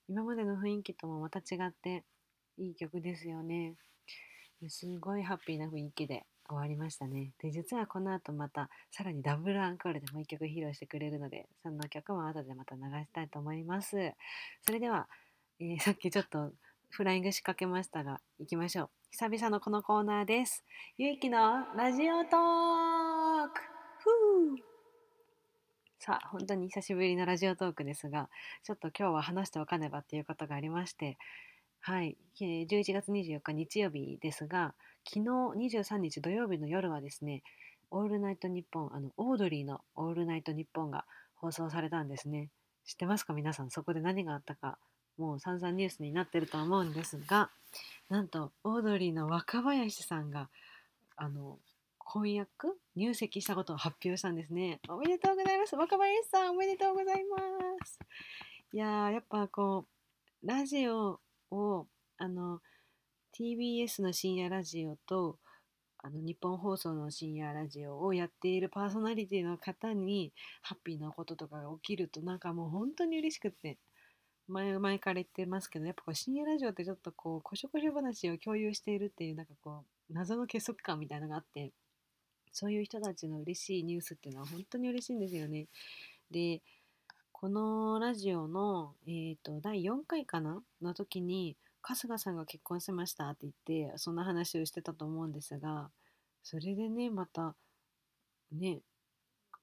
[0.10, 2.04] 今までの雰囲気ともまた違って
[2.58, 3.76] いい曲ですよね
[4.68, 7.32] すごいハッピーな雰囲気で終わりましたね。
[7.42, 13.96] で、実はこの後またさらにダブルアンコールでもう一曲披露してくれるので、その曲も後でまた流したいと思います。
[14.64, 15.08] それでは、
[15.62, 16.52] えー、さっきちょっと
[16.96, 18.90] フライング仕掛けましたが、行きましょう。
[19.10, 20.64] 久々のこのコーナーです。
[20.96, 23.62] ゆいきのラジオトーク
[23.98, 24.62] ふー
[25.98, 28.30] さあ、本当に久しぶりのラジオトークですが、
[28.62, 31.18] ちょっと今日は話しておかねばっていうことがありまして、
[31.80, 35.30] はい、11月24日日曜日ですが、昨日
[35.80, 37.42] 23日土曜日の夜はですね、
[37.90, 42.52] オールナイトニッポン、あの、オードリーのオールナイトニッポンが放送されたんですね。
[42.86, 43.34] 知ってますか？
[43.34, 44.78] 皆さん、そこで何があったか、
[45.18, 47.52] もう散々ニュースになってると思うんですが、
[48.10, 50.50] なんと、オードリーの若林さんが、
[51.16, 51.60] あの、
[51.98, 54.80] 婚約入籍したことを発表したんですね。
[54.90, 55.76] おめでとうございます。
[55.76, 57.38] 若林さん、おめでとうございま
[57.86, 58.00] す。
[58.74, 59.86] いや、やっぱこ
[60.44, 61.88] う、ラジオを
[62.18, 62.60] あの
[63.38, 65.38] TBS の深夜ラジオと
[65.98, 73.78] あの日本放送の深夜ラジオをやっているパーソナリティの方にハッピーなこととかが起きるとなんかもう本当に嬉しくって
[74.48, 81.72] 前前から言ってますけどやっぱこう深夜ラジオってちょっとこうこしょこしょ話を共有しているっていうなんかこう謎の結束感みたいなのがあって
[82.52, 85.68] そういう人たちの嬉しいニュースっていうのは本当に嬉しいんですよね。
[86.30, 86.62] で
[87.32, 95.90] このラジオの、えーと、第4回かなの時に春日さんが結婚しましたって言ってそんな話をしてたと思うんですが
[96.42, 97.56] それでねまた
[98.54, 98.80] ね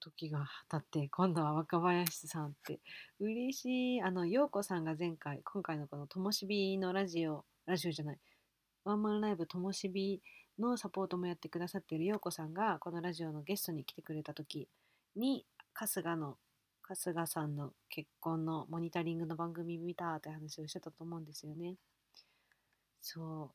[0.01, 2.80] 時が経って今度は若林さんって
[3.20, 8.18] 嬉しいあの陽子さんが前回今回のこのともしびのラジオラジオじゃない
[8.84, 10.20] ワンマンライブともしび
[10.59, 14.68] のサポートもやってくださっている陽子さんがこのラジオのゲストに来てくれた時
[15.16, 16.36] に春日の
[16.82, 21.76] 春日さんの結婚のモニタリングの番組見たって話をしてたと思うんですよね。
[23.01, 23.53] そ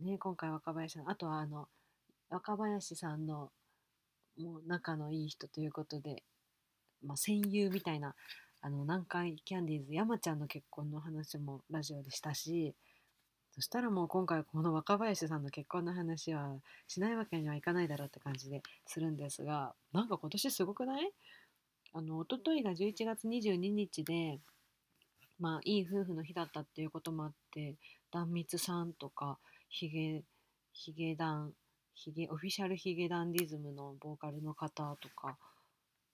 [0.00, 0.04] う。
[0.04, 1.68] ね、今回若林さん、あとはあの、
[2.30, 3.50] 若林さんの
[4.42, 6.22] もう仲のいい人ということで、
[7.04, 8.14] まあ、戦友みたいな、
[8.60, 12.74] あの、南海キャンディーズ山ちゃんの結婚の話もラジオでしたし、
[13.54, 16.54] そしたらもう今回この若林さんの結婚の話は
[16.88, 21.12] しないわけにはいかないだろうって感じでするんですが、なんか今年すごくない？
[21.92, 24.38] あの、おとといが11月22日で、
[25.38, 27.74] まあ、いい夫婦の日だったっていうこともあって、
[28.10, 29.38] 壇蜜さんとか、
[29.68, 30.22] ヒゲ、
[30.72, 31.52] ヒゲダン、
[31.94, 35.36] ヒゲ、オフィシャルヒゲダンディズムのボーカルの方とか、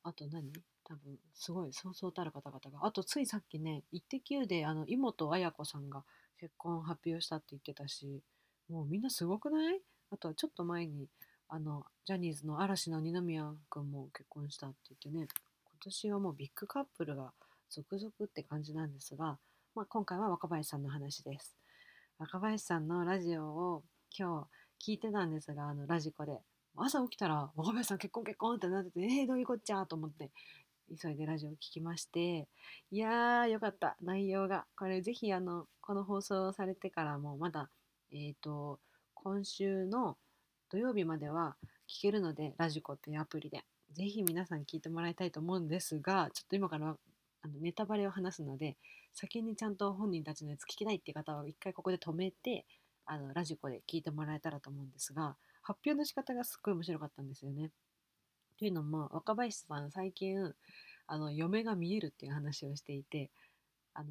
[0.03, 0.53] あと何？
[0.85, 2.87] 多分、すごい、そうそうたる方々が。
[2.87, 6.03] あと、ついさっきね、イッテ Q で、あの、妹綾子さんが
[6.41, 8.23] 結婚発表したって言ってたし、
[8.71, 9.81] もうみんなすごくない？
[10.11, 11.09] あとはちょっと前に、
[11.49, 15.29] あの、ジャニーズの嵐の二宮君も結婚したって言ってね、
[15.65, 17.33] 今年はもうビッグカップルが
[17.69, 19.39] 続々って感じなんですが、
[19.75, 21.55] まあ、今回は若林さんの話です。
[22.19, 23.83] 若林さんのラジオを
[24.19, 24.47] 今日
[24.85, 26.39] 聞いてたんですが、あのラジコで。
[26.77, 29.85] 朝起きたら若林さん結婚結婚ってなってて、えー、どういうこっちゃ？
[29.87, 30.31] と思って
[31.03, 32.47] 急いでラジオを聞きまして、
[32.91, 34.65] いやーよかった、内容が。
[34.77, 37.69] これぜひあの、この放送されてからもまだ、
[38.13, 38.79] えっ、ー、と、
[39.15, 40.17] 今週の
[40.71, 41.57] 土曜日までは
[41.89, 43.65] 聞けるので、ラジコっていうアプリで。
[43.95, 46.97] ぜひ皆さん聞いてもらいたいと思うんですが、ちょっと今から
[47.43, 48.77] あのネタバレを話すので、
[49.13, 52.65] 先にちゃんと本人たちのやつ聞きたいっていう方は一回ここで止めて、
[53.09, 57.71] あのラジコで聞いてもらえたらと思うんですが、発表の仕方がすっごい面白かったんですよね。
[58.59, 60.53] というのも、若林さん最近、
[61.07, 63.31] あの嫁が見えるっていう話をしていて、
[63.95, 64.11] あの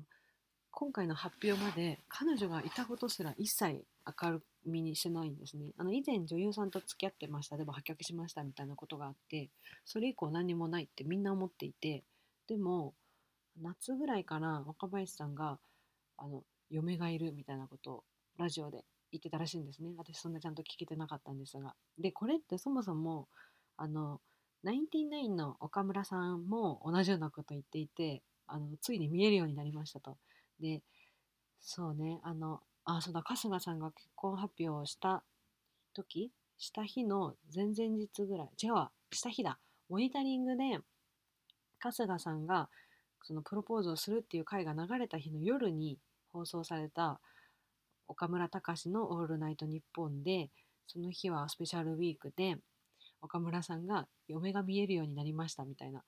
[0.71, 3.83] 今回の発表まで彼女がいたことすら一切
[4.21, 5.71] 明るみにしてないんですね。
[5.77, 9.49] あの以前女優さんと付き合ってましたでも破局しましたみたいなことがあって
[9.85, 12.03] それ以降何もないってみんな思っていて
[12.47, 12.93] でも
[13.61, 15.57] 夏ぐらいから若林さんが
[16.17, 18.03] あの嫁がいるみたいなことを
[18.37, 19.91] ラジオで言ってたらしいんですね。
[19.97, 21.75] 私そんなちゃんと聞けてなかったんですが。
[21.97, 23.27] でこれってそもそも
[23.77, 24.21] あの
[24.63, 30.17] ナインティナインの岡村さんも同じようなこと言っていてあのついに見えるようになりましたと。
[30.59, 30.81] で
[31.59, 35.21] そうねあのあ、そうだ、春日さんが結婚発表をした
[35.93, 39.59] 時、した日の前々日ぐらい、違うわ、した日だ。
[39.89, 40.79] モニタリングで、
[41.79, 42.69] 春日さんが
[43.23, 45.99] そのプロポーズをするっていう回が流れた日の夜に
[46.31, 47.19] 放送された
[48.07, 50.49] 岡村隆史の「オールナイトニッポン」で
[50.87, 52.57] その日はスペシャルウィークで
[53.21, 56.03] 岡村さんが嫁が見えるようになりましたみたいな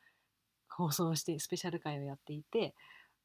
[0.69, 2.73] 放送をしてスペシャル回をやっていて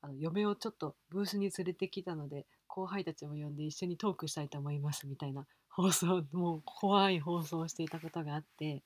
[0.01, 8.83] あの嫁をちょっとブースに連れてきたので後輩たちも呼んで一緒にトークしたいと思いますみたいな放送もう怖い放送をしていたことがあって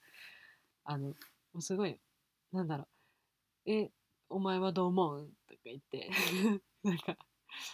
[0.83, 1.15] あのも
[1.55, 1.99] うすごい
[2.51, 2.87] なんだろう
[3.71, 3.91] 「え
[4.29, 6.09] お前はどう思う?」とか言って
[6.83, 7.17] なんか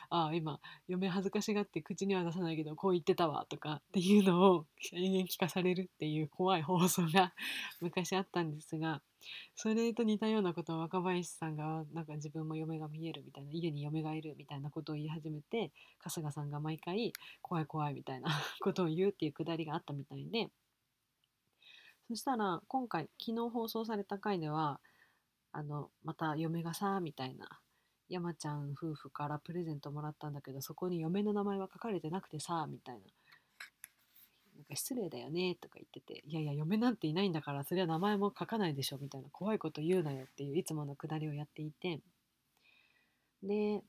[0.09, 7.33] ああ今嫁恥ずかしがって口には出さないけどこう言ってたわとか っていうのを延々聞かされるっていう怖い放送が
[7.81, 9.01] 昔あったんですが
[9.55, 17.11] それと似たようなことを若林さんがなんか自分も嫁が見えるみたいな家に嫁がいるみたいなことを言い始めて春日さんが毎回
[17.41, 18.29] 怖い怖いみたいな
[18.61, 20.49] ことを言うっていうくだりがあったみたいで。
[22.07, 24.79] そしたら今回昨日放送された回では
[25.51, 27.47] あのまた嫁がさみたいな
[28.09, 33.01] 山ちゃん夫婦からプレゼントもらったんだけどそこに嫁の名前は書かれてなくてさみたいな。
[34.55, 39.29] なんか失礼だよねとか言ってていやいや嫁なんていないんだからそれは名前も書かないでしょみたいな。
[39.29, 41.99] 怖いこと言うなよっていういつものくだりをやっていて。
[43.43, 43.83] で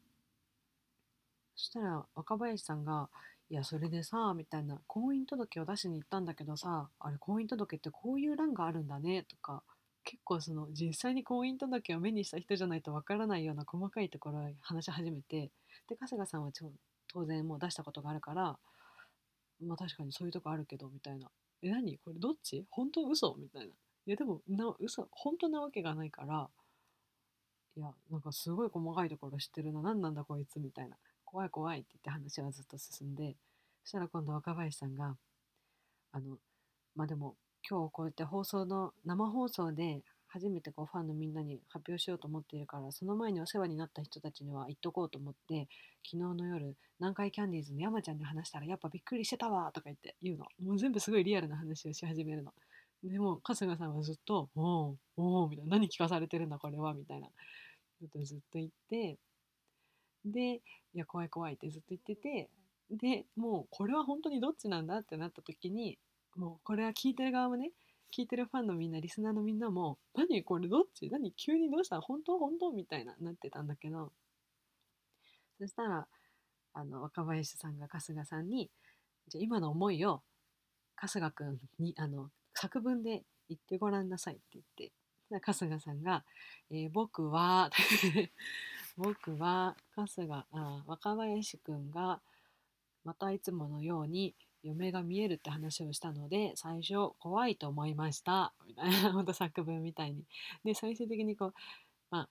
[1.55, 3.09] そしたら若林さんが
[3.49, 4.81] 「いやそれでさ」みたいな。
[4.87, 9.63] 婚姻届を出しに行ったんだけどさあれ婚姻届ってこういう欄があるんだねとか
[10.07, 15.51] 結構その実際に婚姻届を目にした人じゃないとわからないような細かいところを話し始めて
[15.89, 16.71] で春日さんはちょ
[17.13, 18.57] 当然もう出したことがあるから
[19.61, 21.29] まあ確かにそういうとこあるけどみたいな
[21.61, 21.99] 「え何？
[21.99, 22.65] これどっち？
[22.71, 23.67] 本当嘘?」みたいな
[24.07, 26.49] 「いやでもな嘘本当なわけがないから
[27.77, 29.83] いやなんかすごい細かいところ知ってるな。
[29.83, 30.97] 何なんだこいつ」みたいな
[31.27, 33.35] 「怖い怖い」って言って話はずっと進んで
[33.83, 35.17] そしたら今度若林さんが
[36.13, 36.39] あの
[36.95, 37.37] まあでも
[37.69, 45.69] 今日こうやって放送の生放送で初めてこうファンのみんなに発表しようと思っているからその前にお世話になった人たちには言っとこうと思って
[46.05, 50.47] 昨日の夜南海キャンディーズの山ちゃんに話したらやっぱびっくりしてたわとか言って言うの。
[50.65, 52.53] もう全部すごいリアルな話をし始めるの。
[53.05, 57.29] でも春日さんはずっと「おおおお」みたいな「何聞かされてるんだこれは」みたいな
[58.01, 59.19] ことずっと言って
[60.25, 60.55] で
[60.95, 62.49] 「いや怖い怖い」ってずっと言ってて
[62.91, 65.99] でもうこれは本当にどっちなんだってなった時に
[66.37, 67.73] もうこれは聞いてる側もね
[68.17, 71.09] 聞いてるファンのみんなリスナーのみんなも「何これどっち？
[71.11, 72.01] 何急にどうした？
[72.01, 72.39] 本当？
[72.39, 74.13] 本当?」みたいななってたんだけど。
[75.59, 76.07] そしたら
[76.75, 78.71] あの若林さんが春日さんに
[79.29, 80.23] 「じゃ今の思いを
[80.97, 84.93] 春日くんにあの作文で言ってごらんなさい」って言って。
[85.43, 86.25] 春日さんが
[86.71, 87.71] 「えー、僕は
[88.97, 92.21] 僕は春日あ若林くんが
[93.03, 94.37] またいつものように
[94.67, 98.53] 嫁が見えるって話をしたので最初怖いと思いました。
[98.67, 100.25] みたいな 本当作文みたいに。
[100.65, 101.55] で最終的にこう
[102.11, 102.29] まあ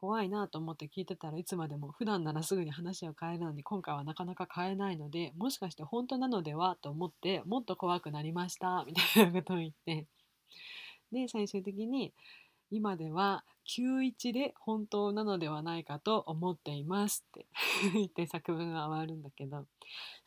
[0.00, 10.06] 怖いなと思って聞いてたらいつまでも普段ならすぐに話を変えるのに今回はなかなか変えないのでもしかして本当なのではと思ってもっと怖くなりましたみたいなことを言って。
[11.12, 12.12] で最終的に
[12.70, 17.46] 今では91で本当なのではないかと思っていますって。
[17.94, 19.66] 言って作文が終わるんだけど。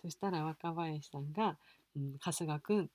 [0.01, 1.57] そしたら若林さんが
[1.95, 2.91] 「うん、春日くん。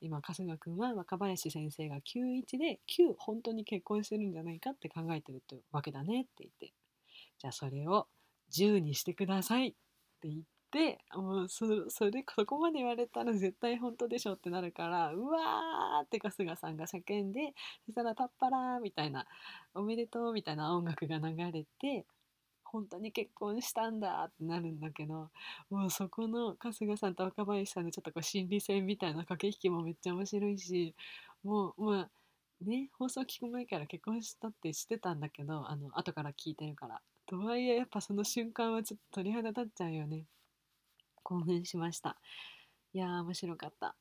[0.00, 6.72] 今春日くんは若林先生が91で9本当に結婚してるんじゃないかって考えてるってわけだね」って言って
[7.38, 8.06] 「じゃあそれを
[8.50, 9.72] 10にしてください」っ
[10.20, 10.55] て言って。
[10.70, 17.54] てもうそそれそこまで言われたら絶対本当でしょってなるからうわーって春日さんが叫んで
[17.86, 19.26] そしたらパッパラーみたいな
[19.74, 22.04] おめでとうみたいな音楽が流れて
[22.64, 25.30] 本当に結婚したんだってなるんだけど
[25.70, 30.94] もうそこの春日さんと若林さんのちょっとこう心理戦みたいな駆け引きもめっちゃ面白いし
[31.44, 32.08] もうまあ
[32.64, 37.00] ね放送聞く前から結婚したってしてたんだけどあの後から聞いてるから。
[37.28, 40.26] とはいえやっぱその瞬間はちょっと鳥肌立っちゃうよね。
[41.26, 42.16] 興奮しました。
[42.92, 43.96] いやー面白かった。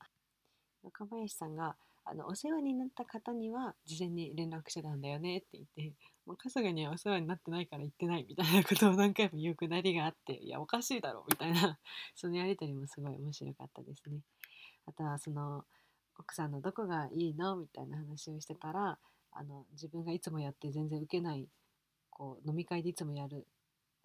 [0.84, 5.96] 若林さんがあのお世話になった方には事前に連絡してたんだよねって言って
[6.28, 11.80] もう春日にはお世話になってないから言ってないみたいなことを何回も言うくだりがあっていやおかしいだろみたいな
[12.14, 14.22] そのやり取りもすごい面白かったですね。
[14.86, 15.66] あとはその
[16.20, 19.00] 奥さんのどこがいいのみたいな話をしてたら
[19.32, 21.50] あの自分がいつもやって全然受けない
[22.12, 23.48] こう飲み会でいつもやる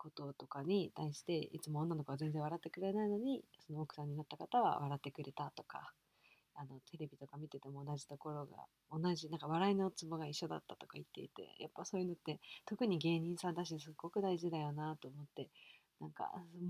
[0.00, 5.92] こととかに対していつも女の子は全然笑ってくれないのにその奥さんになった方は笑ってくれたとか
[6.54, 8.56] あのテレビとか見てても同じところが
[8.90, 15.48] 同じなんか笑いのツボが一緒だったとか言っていてやっぱそういうのって特に芸人さんだしすっごく大事だよなと思って
[16.00, 16.24] なんか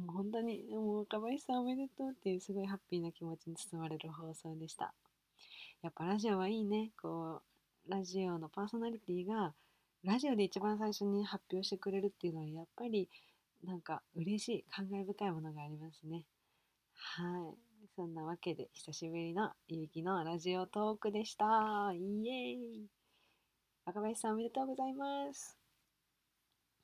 [0.04, 4.92] もう本当にもう若林さんおめでとうっていうすごいハッピーな気持ちに包まれる放送でした。
[5.82, 6.90] やっぱラジオはいいね。
[7.00, 7.40] こ
[7.88, 9.54] うラジオのパーソナリティが
[10.04, 13.08] ラジオで一番最初に発表してくれるっていうのはやっぱり
[13.64, 16.24] なんか嬉しい感慨深いものがありますね。
[16.94, 17.22] は
[17.52, 17.70] い。
[17.96, 21.44] そんなわけで久しぶりのゆうきのラジオトークでした。
[21.94, 22.86] イエーイ。
[23.84, 25.58] 若林さんおめでとうございます。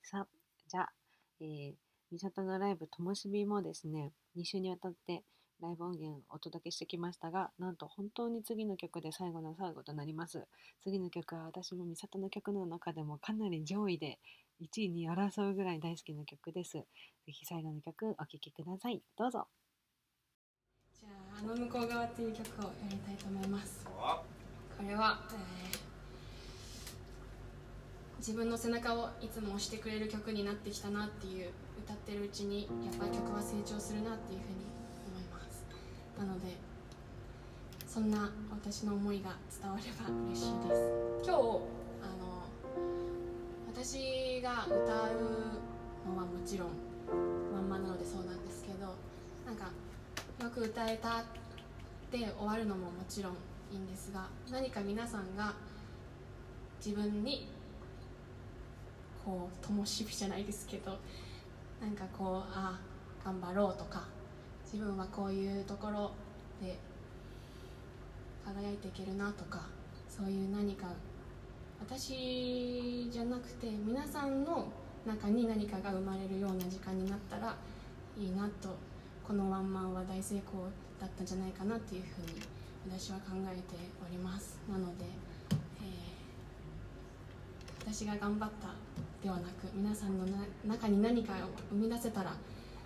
[0.02, 0.26] さあ
[0.68, 0.92] じゃあ、
[1.40, 1.72] えー、
[2.10, 5.22] ミサトのライブともしびもですね、2週にわたって
[5.61, 10.46] ライブ音源をお届けしてきましたが、なんと本当に次の曲で最後の最後となります。
[10.82, 14.18] 次の曲は私もミサトの曲の中でもかなり上位で
[14.61, 16.72] 1位に争うぐらい大好きな曲です。
[16.72, 16.84] ぜ
[17.26, 19.02] ひ最後の曲お聴きください。
[19.16, 19.46] どうぞ。
[21.00, 23.84] じゃあ、あの向こう側っていう曲をやりたいと思います。
[23.84, 25.86] これは、えー
[28.26, 34.76] 自分の背中をいつも押してくれる曲になってきたなっていう歌ってるうちにやっぱり曲は成長するなっていうふうに思います
[36.18, 36.56] なので
[37.86, 40.92] そんな私の思いが伝われば嬉しいです。
[41.24, 41.60] 今日あの
[43.68, 44.76] 私が歌う
[46.08, 46.68] のはもちろん
[47.52, 48.94] まんまなのでそうなんですけど
[49.46, 49.70] なんか
[50.42, 51.24] よく歌えた
[52.10, 53.32] で終わるのももちろん
[53.72, 55.54] いいんですが何か皆さんが
[56.84, 57.48] 自分に
[59.24, 60.98] こう灯火じゃないですけど
[61.80, 62.78] なんかこうあ
[63.24, 64.04] 頑張ろうとか
[64.72, 66.10] 自分はこういうところ
[66.60, 66.76] で
[68.44, 69.62] 輝いていけるなとか
[70.08, 70.88] そういう何か
[71.80, 74.68] 私じゃなくて皆さんの
[75.06, 77.54] 中に何かが生まれるような時間になったら
[78.18, 78.76] いいなと
[79.26, 80.64] このワンマンは大成功
[81.00, 82.40] だったんじゃないかなっていうふうに
[82.90, 84.60] 私は考えております。
[84.70, 85.04] なので、
[85.82, 88.68] えー、私が頑張った
[89.22, 90.24] ではなく皆さんの
[90.64, 91.36] 中に何かを
[91.70, 92.32] 生み出せたら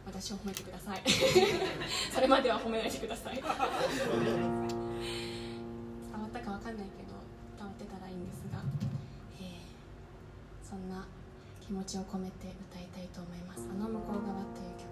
[0.07, 1.03] 私を褒めてください。
[2.13, 3.35] それまでは褒めないでください。
[3.37, 3.51] 伝わ
[6.27, 7.15] ったか分かんないけど
[7.57, 8.63] 伝わってたらいいんですが、
[9.41, 11.07] えー、そんな
[11.61, 14.90] 気持ちを込めて歌いたいと思います「あの向こう側」という曲。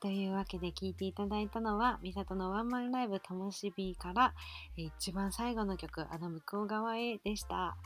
[0.00, 4.34] というわけで聴いていただいたのは、ミサトのワンマンライブともしびから、
[4.78, 7.76] え一番最後の曲、あの向こう側へでした。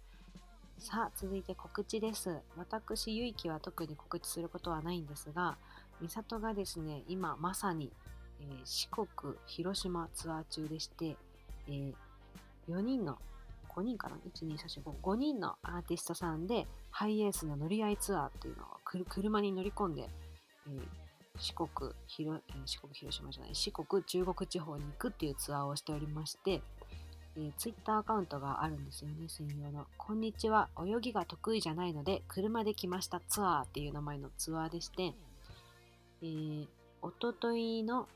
[0.79, 2.37] さあ、続いて告知です。
[2.57, 5.57] 私、ゆいきは特に告知することはないんですが、
[6.01, 7.93] みさとがですね、今まさに
[8.41, 9.07] えー、四国、
[9.47, 11.17] 広島ツアー中でして、
[11.69, 11.95] えー、
[12.69, 13.19] 4人の、
[13.69, 18.67] 5人かな ?1、2、3、4、5、5人のアーティストさんで、ハイエースの乗り合いツアーっていうのを
[19.09, 20.09] 車に乗り込んで、
[20.67, 20.81] えー、
[21.39, 26.63] 四国広、四国、広島じゃない、四国、中国地方に行くっていうツアーをしておりまして、
[27.37, 29.87] えー、ツイッターアカウントがあるんですよね、専用の。
[29.97, 35.15] こんにちは、泳ぎが得意じゃないので、車で来ましたツアーっていう名前のツアーでして、
[36.23, 36.69] えー、
[37.01, 38.09] おとといの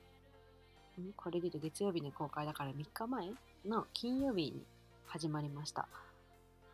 [1.16, 3.30] これで言うと月曜日に公開だから3日前
[3.66, 4.62] の金曜日に
[5.06, 5.88] 始まりました。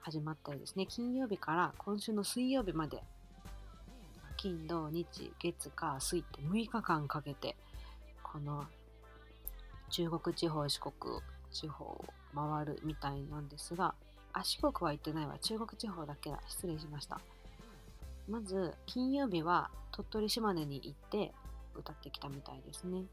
[0.00, 0.86] 始まったようですね。
[0.86, 3.02] 金曜日から今週の水曜日まで、
[4.36, 7.56] 金、土、日、月、火、水って6日間かけて、
[8.22, 8.64] この
[9.90, 10.92] 中国地方、四国
[11.52, 12.04] 地方を
[12.34, 13.94] 回るみたいなんですが、
[14.32, 15.38] あ、四国は行ってないわ。
[15.40, 16.40] 中国地方だけだ。
[16.48, 17.20] 失礼しました。
[18.28, 21.32] まず、金曜日は鳥取島根に行って
[21.76, 23.04] 歌ってきたみたいですね。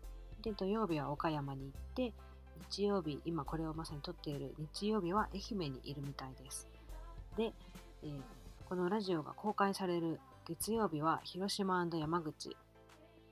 [0.45, 2.13] で、土曜日は岡山に行って、
[2.69, 6.67] 日曜日、今これをまさに撮っている日曜日は愛媛にいるみたいです。
[7.35, 7.51] で、
[8.03, 8.21] えー、
[8.69, 12.55] このラジオが公開される月曜日は広島山口。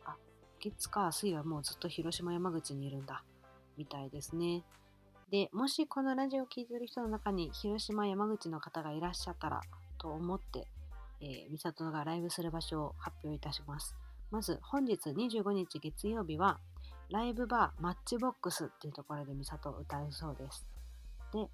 [0.05, 0.15] あ、
[0.59, 3.23] 月火水はもうずっと広島山口にいるんだ。
[3.77, 4.63] みたいですね。
[5.29, 9.61] で、もしこのラジオを聴いてる人の中に広島山口の方がいらっしゃったら
[9.99, 10.67] と思って、
[11.21, 13.95] えー、ミサトがライブする場所を発表いたします。
[14.31, 16.59] まず本日25日月曜日は
[17.09, 20.65] ライブバーマッチボックスっていうところでミサト歌うそうです。
[21.33, 21.47] で、明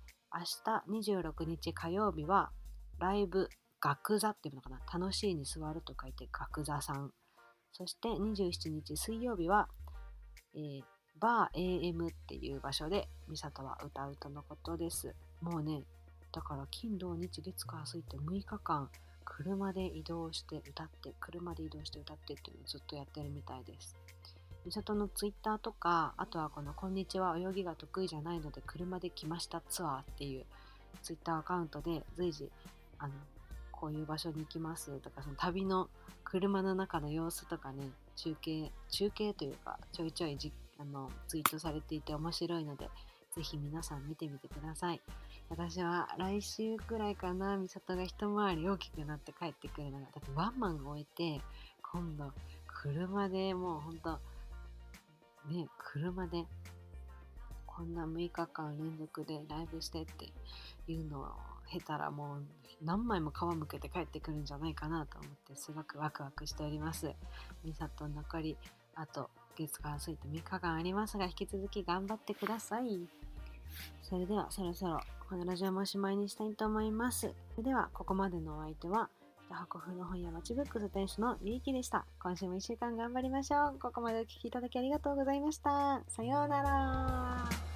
[1.02, 2.52] 日26日火曜日は
[3.00, 3.50] ライブ
[3.84, 7.12] 楽座っていうのかな楽しいに座ると書いて楽座さん。
[7.72, 9.70] そして27日水曜日は、
[10.54, 10.82] えー、
[11.20, 15.16] バー AM っていう場所でミサトは歌うとのことです。
[15.42, 15.84] もうね、
[16.32, 18.90] だから金土日月火水って6日間
[19.26, 23.96] 車で移動して歌って車で移動して歌ってっていうのをずっとやってるみたいです。
[24.66, 30.46] 美里のツイッターとか、あとはこのこんにちは泳ぎが得意じゃないので車で来ましたツアーっていう
[31.02, 32.50] ツイッターアカウントで随時、
[32.98, 33.14] あの、
[33.72, 35.90] こういう場所に行きますとか、その旅の
[36.26, 42.90] 車の中の様子とかね、中継、中継というか、ちょいちょいじあのツイートされていて面白いので、
[43.34, 45.02] ぜひ皆さん見てみてください。
[45.50, 51.42] 私は来週くらいかな、美里が一回り大きくなって帰ってくるのが、だってワンマンを終えて、
[51.82, 52.32] 今度
[52.68, 54.20] 車でもうほんと
[55.48, 56.46] ね、車で
[57.66, 60.34] こんな6日間連続でライブしてって
[60.92, 61.26] いうのを
[61.72, 62.44] 経たらもう
[62.84, 67.14] 何枚も皮むけて帰ってくるんじゃないかなと思ってすごくワクワクしております。
[67.64, 68.58] みさと残り
[68.96, 73.00] あと月火水と3日間ありますが引き続き頑張ってください。
[74.02, 77.34] それではそろそろこのラジオもおしまいにしたいと思います。
[77.52, 79.10] それではここまでのお相手は
[79.50, 82.06] タコ風の本屋マチブックス店主のみゆきでした。
[82.22, 83.80] 今週も1週間頑張りましょう。
[83.80, 86.04] ここまでお聴きいただきありがとうございました。
[86.08, 87.69] さようなら。